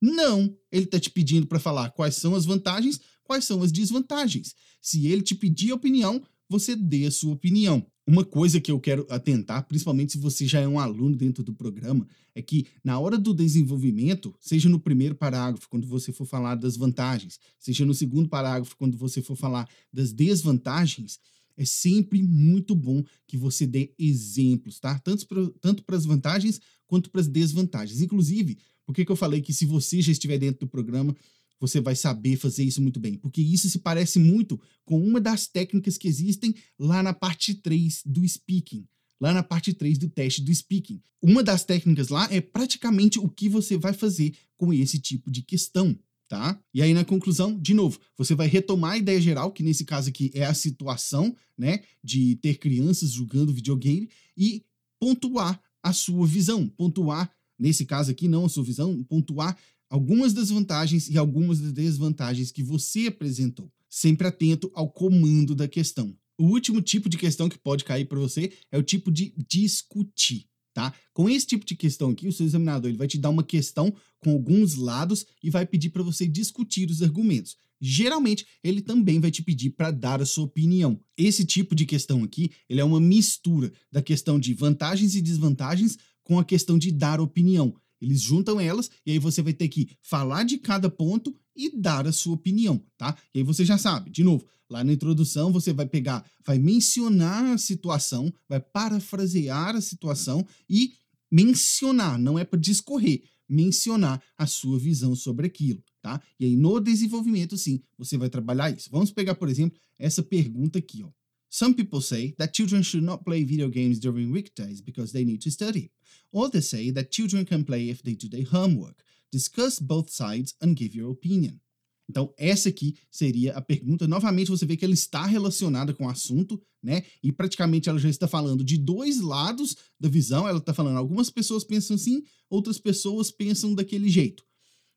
Não, 0.00 0.54
ele 0.70 0.84
está 0.84 0.98
te 0.98 1.08
pedindo 1.10 1.46
para 1.46 1.60
falar 1.60 1.90
quais 1.90 2.16
são 2.16 2.34
as 2.34 2.44
vantagens, 2.44 3.00
quais 3.22 3.44
são 3.44 3.62
as 3.62 3.70
desvantagens. 3.70 4.54
Se 4.80 5.06
ele 5.06 5.22
te 5.22 5.34
pedir 5.34 5.70
a 5.70 5.76
opinião, 5.76 6.22
você 6.48 6.74
dê 6.74 7.06
a 7.06 7.10
sua 7.10 7.32
opinião. 7.32 7.86
Uma 8.04 8.24
coisa 8.24 8.60
que 8.60 8.72
eu 8.72 8.80
quero 8.80 9.06
atentar, 9.08 9.64
principalmente 9.68 10.12
se 10.12 10.18
você 10.18 10.44
já 10.44 10.60
é 10.60 10.66
um 10.66 10.80
aluno 10.80 11.14
dentro 11.14 11.44
do 11.44 11.52
programa, 11.52 12.06
é 12.34 12.42
que 12.42 12.66
na 12.82 12.98
hora 12.98 13.16
do 13.16 13.32
desenvolvimento, 13.32 14.34
seja 14.40 14.68
no 14.68 14.80
primeiro 14.80 15.14
parágrafo, 15.14 15.68
quando 15.68 15.86
você 15.86 16.12
for 16.12 16.26
falar 16.26 16.56
das 16.56 16.76
vantagens, 16.76 17.38
seja 17.60 17.86
no 17.86 17.94
segundo 17.94 18.28
parágrafo, 18.28 18.76
quando 18.76 18.98
você 18.98 19.22
for 19.22 19.36
falar 19.36 19.68
das 19.92 20.12
desvantagens, 20.12 21.20
é 21.56 21.64
sempre 21.64 22.22
muito 22.22 22.74
bom 22.74 23.04
que 23.26 23.36
você 23.36 23.66
dê 23.66 23.92
exemplos, 23.96 24.80
tá? 24.80 24.98
Tanto 24.98 25.84
para 25.84 25.96
as 25.96 26.04
vantagens 26.04 26.60
quanto 26.88 27.10
para 27.10 27.20
as 27.20 27.28
desvantagens. 27.28 28.00
Inclusive, 28.00 28.58
por 28.84 28.94
que, 28.94 29.04
que 29.04 29.12
eu 29.12 29.16
falei 29.16 29.40
que 29.40 29.52
se 29.52 29.64
você 29.64 30.02
já 30.02 30.10
estiver 30.10 30.38
dentro 30.38 30.66
do 30.66 30.68
programa, 30.68 31.14
você 31.62 31.80
vai 31.80 31.94
saber 31.94 32.36
fazer 32.36 32.64
isso 32.64 32.82
muito 32.82 32.98
bem, 32.98 33.16
porque 33.16 33.40
isso 33.40 33.70
se 33.70 33.78
parece 33.78 34.18
muito 34.18 34.60
com 34.84 35.00
uma 35.00 35.20
das 35.20 35.46
técnicas 35.46 35.96
que 35.96 36.08
existem 36.08 36.52
lá 36.76 37.04
na 37.04 37.14
parte 37.14 37.54
3 37.54 38.02
do 38.04 38.26
speaking, 38.28 38.84
lá 39.20 39.32
na 39.32 39.44
parte 39.44 39.72
3 39.72 39.96
do 39.96 40.08
teste 40.08 40.42
do 40.42 40.52
speaking. 40.52 41.00
Uma 41.22 41.40
das 41.40 41.64
técnicas 41.64 42.08
lá 42.08 42.26
é 42.32 42.40
praticamente 42.40 43.20
o 43.20 43.28
que 43.28 43.48
você 43.48 43.76
vai 43.76 43.92
fazer 43.92 44.34
com 44.56 44.72
esse 44.72 44.98
tipo 44.98 45.30
de 45.30 45.40
questão. 45.40 45.96
Tá? 46.28 46.58
E 46.74 46.82
aí, 46.82 46.92
na 46.94 47.04
conclusão, 47.04 47.56
de 47.60 47.74
novo, 47.74 48.00
você 48.16 48.34
vai 48.34 48.48
retomar 48.48 48.92
a 48.92 48.98
ideia 48.98 49.20
geral, 49.20 49.52
que 49.52 49.62
nesse 49.62 49.84
caso 49.84 50.08
aqui 50.08 50.32
é 50.34 50.44
a 50.44 50.54
situação, 50.54 51.36
né, 51.56 51.80
de 52.02 52.36
ter 52.36 52.56
crianças 52.56 53.12
jogando 53.12 53.52
videogame, 53.52 54.08
e 54.36 54.64
pontuar 54.98 55.62
a 55.82 55.92
sua 55.92 56.26
visão, 56.26 56.66
pontuar, 56.66 57.30
nesse 57.58 57.84
caso 57.84 58.10
aqui, 58.10 58.26
não 58.26 58.46
a 58.46 58.48
sua 58.48 58.64
visão, 58.64 59.04
pontuar 59.04 59.56
algumas 59.92 60.32
das 60.32 60.48
vantagens 60.48 61.10
e 61.10 61.18
algumas 61.18 61.60
das 61.60 61.70
desvantagens 61.70 62.50
que 62.50 62.62
você 62.62 63.08
apresentou, 63.08 63.70
sempre 63.90 64.26
atento 64.26 64.72
ao 64.74 64.90
comando 64.90 65.54
da 65.54 65.68
questão. 65.68 66.16
O 66.38 66.46
último 66.46 66.80
tipo 66.80 67.10
de 67.10 67.18
questão 67.18 67.46
que 67.46 67.58
pode 67.58 67.84
cair 67.84 68.06
para 68.06 68.18
você 68.18 68.50
é 68.70 68.78
o 68.78 68.82
tipo 68.82 69.12
de 69.12 69.34
discutir, 69.46 70.46
tá? 70.72 70.94
Com 71.12 71.28
esse 71.28 71.46
tipo 71.46 71.66
de 71.66 71.76
questão 71.76 72.08
aqui, 72.08 72.26
o 72.26 72.32
seu 72.32 72.46
examinador 72.46 72.88
ele 72.88 72.96
vai 72.96 73.06
te 73.06 73.18
dar 73.18 73.28
uma 73.28 73.44
questão 73.44 73.94
com 74.18 74.30
alguns 74.30 74.76
lados 74.76 75.26
e 75.42 75.50
vai 75.50 75.66
pedir 75.66 75.90
para 75.90 76.02
você 76.02 76.26
discutir 76.26 76.88
os 76.88 77.02
argumentos. 77.02 77.54
Geralmente, 77.78 78.46
ele 78.64 78.80
também 78.80 79.20
vai 79.20 79.30
te 79.30 79.42
pedir 79.42 79.70
para 79.70 79.90
dar 79.90 80.22
a 80.22 80.26
sua 80.26 80.44
opinião. 80.44 80.98
Esse 81.18 81.44
tipo 81.44 81.74
de 81.74 81.84
questão 81.84 82.24
aqui, 82.24 82.50
ele 82.66 82.80
é 82.80 82.84
uma 82.84 83.00
mistura 83.00 83.70
da 83.90 84.00
questão 84.00 84.40
de 84.40 84.54
vantagens 84.54 85.14
e 85.14 85.20
desvantagens 85.20 85.98
com 86.24 86.38
a 86.38 86.44
questão 86.44 86.78
de 86.78 86.90
dar 86.90 87.20
opinião. 87.20 87.74
Eles 88.02 88.20
juntam 88.20 88.60
elas 88.60 88.90
e 89.06 89.12
aí 89.12 89.18
você 89.18 89.40
vai 89.40 89.52
ter 89.52 89.68
que 89.68 89.88
falar 90.02 90.42
de 90.42 90.58
cada 90.58 90.90
ponto 90.90 91.34
e 91.54 91.70
dar 91.70 92.06
a 92.06 92.12
sua 92.12 92.34
opinião, 92.34 92.84
tá? 92.98 93.16
E 93.32 93.38
aí 93.38 93.44
você 93.44 93.64
já 93.64 93.78
sabe, 93.78 94.10
de 94.10 94.24
novo, 94.24 94.44
lá 94.68 94.82
na 94.82 94.92
introdução 94.92 95.52
você 95.52 95.72
vai 95.72 95.86
pegar, 95.86 96.24
vai 96.44 96.58
mencionar 96.58 97.44
a 97.44 97.58
situação, 97.58 98.32
vai 98.48 98.58
parafrasear 98.58 99.76
a 99.76 99.80
situação 99.80 100.44
e 100.68 100.94
mencionar, 101.30 102.18
não 102.18 102.38
é 102.38 102.44
para 102.44 102.58
discorrer, 102.58 103.22
mencionar 103.48 104.20
a 104.36 104.46
sua 104.46 104.78
visão 104.78 105.14
sobre 105.14 105.46
aquilo, 105.46 105.82
tá? 106.00 106.20
E 106.40 106.46
aí 106.46 106.56
no 106.56 106.80
desenvolvimento, 106.80 107.56
sim, 107.56 107.80
você 107.96 108.16
vai 108.16 108.28
trabalhar 108.28 108.70
isso. 108.70 108.88
Vamos 108.90 109.10
pegar, 109.10 109.34
por 109.34 109.48
exemplo, 109.48 109.78
essa 109.98 110.22
pergunta 110.22 110.78
aqui, 110.78 111.02
ó. 111.04 111.10
Some 111.54 111.74
people 111.74 112.00
say 112.00 112.34
that 112.38 112.54
children 112.54 112.82
should 112.82 113.04
not 113.04 113.26
play 113.26 113.44
video 113.44 113.68
games 113.68 113.98
during 113.98 114.32
weekdays 114.32 114.80
because 114.80 115.12
they 115.12 115.22
need 115.22 115.42
to 115.42 115.50
study. 115.50 115.90
Or 116.32 116.48
they 116.48 116.62
say 116.62 116.90
that 116.92 117.10
children 117.10 117.44
can 117.44 117.62
play 117.62 117.90
if 117.90 118.02
they 118.02 118.14
do 118.14 118.26
their 118.26 118.46
homework. 118.46 119.02
Discuss 119.30 119.78
both 119.78 120.08
sides 120.08 120.54
and 120.62 120.74
give 120.74 120.94
your 120.94 121.10
opinion. 121.10 121.60
Então, 122.08 122.32
essa 122.38 122.70
aqui 122.70 122.96
seria 123.10 123.52
a 123.52 123.60
pergunta. 123.60 124.06
Novamente, 124.06 124.50
você 124.50 124.64
vê 124.64 124.78
que 124.78 124.84
ela 124.86 124.94
está 124.94 125.26
relacionada 125.26 125.92
com 125.92 126.06
o 126.06 126.08
assunto, 126.08 126.58
né? 126.82 127.02
E 127.22 127.30
praticamente 127.30 127.86
ela 127.86 127.98
já 127.98 128.08
está 128.08 128.26
falando 128.26 128.64
de 128.64 128.78
dois 128.78 129.20
lados 129.20 129.76
da 130.00 130.08
visão. 130.08 130.48
Ela 130.48 130.58
está 130.58 130.72
falando, 130.72 130.96
algumas 130.96 131.28
pessoas 131.28 131.64
pensam 131.64 131.96
assim, 131.96 132.22
outras 132.48 132.78
pessoas 132.78 133.30
pensam 133.30 133.74
daquele 133.74 134.08
jeito. 134.08 134.42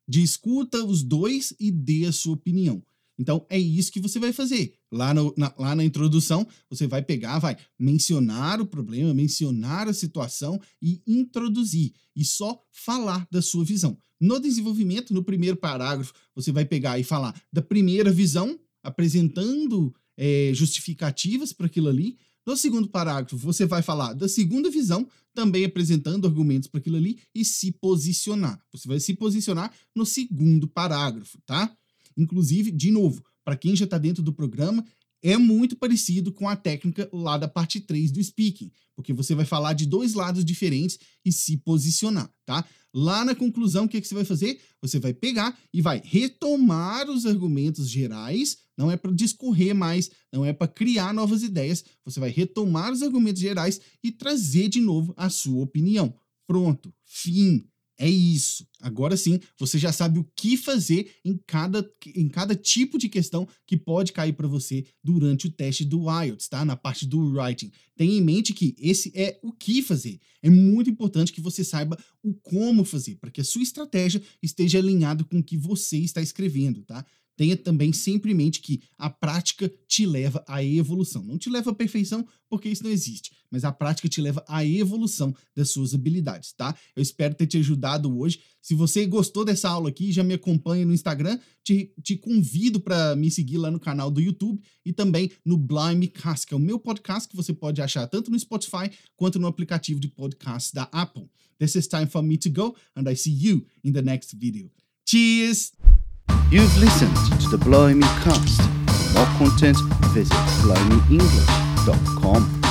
Discuta 0.08 0.82
os 0.82 1.02
dois 1.02 1.52
e 1.60 1.70
dê 1.70 2.06
a 2.06 2.12
sua 2.12 2.32
opinião. 2.32 2.82
Então, 3.18 3.46
é 3.48 3.58
isso 3.58 3.90
que 3.90 4.00
você 4.00 4.18
vai 4.18 4.32
fazer. 4.32 4.74
Lá, 4.92 5.14
no, 5.14 5.34
na, 5.36 5.52
lá 5.58 5.74
na 5.74 5.84
introdução, 5.84 6.46
você 6.68 6.86
vai 6.86 7.02
pegar, 7.02 7.38
vai 7.38 7.56
mencionar 7.78 8.60
o 8.60 8.66
problema, 8.66 9.14
mencionar 9.14 9.88
a 9.88 9.94
situação 9.94 10.60
e 10.82 11.02
introduzir. 11.06 11.92
E 12.14 12.24
só 12.24 12.60
falar 12.70 13.26
da 13.30 13.40
sua 13.40 13.64
visão. 13.64 13.96
No 14.20 14.38
desenvolvimento, 14.38 15.12
no 15.12 15.24
primeiro 15.24 15.56
parágrafo, 15.56 16.12
você 16.34 16.52
vai 16.52 16.64
pegar 16.64 16.98
e 16.98 17.04
falar 17.04 17.34
da 17.52 17.62
primeira 17.62 18.10
visão, 18.10 18.58
apresentando 18.82 19.94
é, 20.16 20.50
justificativas 20.54 21.52
para 21.52 21.66
aquilo 21.66 21.88
ali. 21.88 22.18
No 22.46 22.56
segundo 22.56 22.88
parágrafo, 22.88 23.36
você 23.36 23.66
vai 23.66 23.82
falar 23.82 24.12
da 24.12 24.28
segunda 24.28 24.70
visão, 24.70 25.06
também 25.34 25.64
apresentando 25.64 26.26
argumentos 26.26 26.68
para 26.68 26.78
aquilo 26.78 26.96
ali 26.96 27.18
e 27.34 27.44
se 27.44 27.72
posicionar. 27.72 28.58
Você 28.72 28.88
vai 28.88 29.00
se 29.00 29.14
posicionar 29.14 29.72
no 29.94 30.06
segundo 30.06 30.68
parágrafo, 30.68 31.38
tá? 31.44 31.76
Inclusive, 32.16 32.70
de 32.70 32.90
novo, 32.90 33.22
para 33.44 33.56
quem 33.56 33.76
já 33.76 33.84
está 33.84 33.98
dentro 33.98 34.22
do 34.22 34.32
programa, 34.32 34.84
é 35.22 35.36
muito 35.36 35.76
parecido 35.76 36.32
com 36.32 36.48
a 36.48 36.56
técnica 36.56 37.08
lá 37.12 37.36
da 37.36 37.48
parte 37.48 37.80
3 37.80 38.12
do 38.12 38.22
speaking, 38.22 38.70
porque 38.94 39.12
você 39.12 39.34
vai 39.34 39.44
falar 39.44 39.72
de 39.72 39.86
dois 39.86 40.14
lados 40.14 40.44
diferentes 40.44 40.98
e 41.24 41.32
se 41.32 41.56
posicionar, 41.58 42.30
tá? 42.44 42.64
Lá 42.94 43.24
na 43.24 43.34
conclusão, 43.34 43.84
o 43.84 43.88
que, 43.88 44.00
que 44.00 44.08
você 44.08 44.14
vai 44.14 44.24
fazer? 44.24 44.60
Você 44.80 44.98
vai 44.98 45.12
pegar 45.12 45.58
e 45.72 45.82
vai 45.82 46.00
retomar 46.02 47.10
os 47.10 47.26
argumentos 47.26 47.90
gerais, 47.90 48.58
não 48.76 48.90
é 48.90 48.96
para 48.96 49.12
discorrer 49.12 49.74
mais, 49.74 50.10
não 50.32 50.44
é 50.44 50.52
para 50.52 50.68
criar 50.68 51.12
novas 51.12 51.42
ideias, 51.42 51.84
você 52.04 52.20
vai 52.20 52.30
retomar 52.30 52.92
os 52.92 53.02
argumentos 53.02 53.40
gerais 53.40 53.80
e 54.02 54.10
trazer 54.10 54.68
de 54.68 54.80
novo 54.80 55.12
a 55.16 55.28
sua 55.28 55.62
opinião. 55.62 56.14
Pronto, 56.46 56.94
fim. 57.04 57.66
É 57.98 58.08
isso. 58.08 58.66
Agora 58.80 59.16
sim, 59.16 59.40
você 59.58 59.78
já 59.78 59.90
sabe 59.90 60.18
o 60.18 60.30
que 60.36 60.56
fazer 60.56 61.14
em 61.24 61.38
cada, 61.46 61.88
em 62.14 62.28
cada 62.28 62.54
tipo 62.54 62.98
de 62.98 63.08
questão 63.08 63.48
que 63.66 63.76
pode 63.76 64.12
cair 64.12 64.34
para 64.34 64.46
você 64.46 64.84
durante 65.02 65.46
o 65.46 65.50
teste 65.50 65.82
do 65.84 66.04
IELTS, 66.10 66.48
tá? 66.48 66.62
Na 66.64 66.76
parte 66.76 67.06
do 67.06 67.18
writing. 67.18 67.72
Tenha 67.96 68.18
em 68.18 68.20
mente 68.20 68.52
que 68.52 68.76
esse 68.78 69.10
é 69.14 69.40
o 69.42 69.50
que 69.50 69.80
fazer. 69.82 70.20
É 70.42 70.50
muito 70.50 70.90
importante 70.90 71.32
que 71.32 71.40
você 71.40 71.64
saiba 71.64 71.98
o 72.22 72.34
como 72.34 72.84
fazer, 72.84 73.16
para 73.16 73.30
que 73.30 73.40
a 73.40 73.44
sua 73.44 73.62
estratégia 73.62 74.22
esteja 74.42 74.78
alinhada 74.78 75.24
com 75.24 75.38
o 75.38 75.44
que 75.44 75.56
você 75.56 75.96
está 75.96 76.20
escrevendo, 76.20 76.82
tá? 76.82 77.04
Tenha 77.36 77.56
também 77.56 77.92
sempre 77.92 78.32
em 78.32 78.34
mente 78.34 78.60
que 78.60 78.82
a 78.96 79.10
prática 79.10 79.70
te 79.86 80.06
leva 80.06 80.42
à 80.48 80.64
evolução. 80.64 81.22
Não 81.22 81.36
te 81.36 81.50
leva 81.50 81.70
à 81.70 81.74
perfeição, 81.74 82.26
porque 82.48 82.68
isso 82.68 82.82
não 82.82 82.90
existe, 82.90 83.32
mas 83.50 83.64
a 83.64 83.72
prática 83.72 84.08
te 84.08 84.20
leva 84.20 84.42
à 84.48 84.64
evolução 84.64 85.34
das 85.54 85.70
suas 85.70 85.94
habilidades, 85.94 86.52
tá? 86.52 86.74
Eu 86.94 87.02
espero 87.02 87.34
ter 87.34 87.46
te 87.46 87.58
ajudado 87.58 88.18
hoje. 88.18 88.40
Se 88.62 88.74
você 88.74 89.06
gostou 89.06 89.44
dessa 89.44 89.68
aula 89.68 89.90
aqui, 89.90 90.10
já 90.10 90.24
me 90.24 90.34
acompanha 90.34 90.86
no 90.86 90.94
Instagram, 90.94 91.38
te, 91.62 91.92
te 92.02 92.16
convido 92.16 92.80
para 92.80 93.14
me 93.14 93.30
seguir 93.30 93.58
lá 93.58 93.70
no 93.70 93.78
canal 93.78 94.10
do 94.10 94.20
YouTube 94.20 94.60
e 94.84 94.92
também 94.92 95.30
no 95.44 95.56
Blimecast, 95.56 96.46
que 96.46 96.54
é 96.54 96.56
o 96.56 96.60
meu 96.60 96.78
podcast 96.78 97.28
que 97.28 97.36
você 97.36 97.52
pode 97.52 97.82
achar 97.82 98.06
tanto 98.06 98.30
no 98.30 98.38
Spotify 98.38 98.90
quanto 99.14 99.38
no 99.38 99.46
aplicativo 99.46 100.00
de 100.00 100.08
podcast 100.08 100.74
da 100.74 100.88
Apple. 100.92 101.28
This 101.58 101.74
is 101.74 101.86
time 101.86 102.06
for 102.06 102.22
me 102.22 102.38
to 102.38 102.50
go 102.50 102.74
and 102.94 103.10
I 103.10 103.16
see 103.16 103.32
you 103.32 103.66
in 103.84 103.92
the 103.92 104.02
next 104.02 104.36
video. 104.36 104.70
Cheers! 105.04 106.05
You've 106.48 106.78
listened 106.78 107.16
to 107.40 107.48
the 107.48 107.58
Blimey 107.58 108.06
Cast. 108.22 108.62
For 108.62 109.18
more 109.18 109.26
content, 109.36 109.76
visit 110.12 110.32
blimeyenglish.com. 110.62 112.65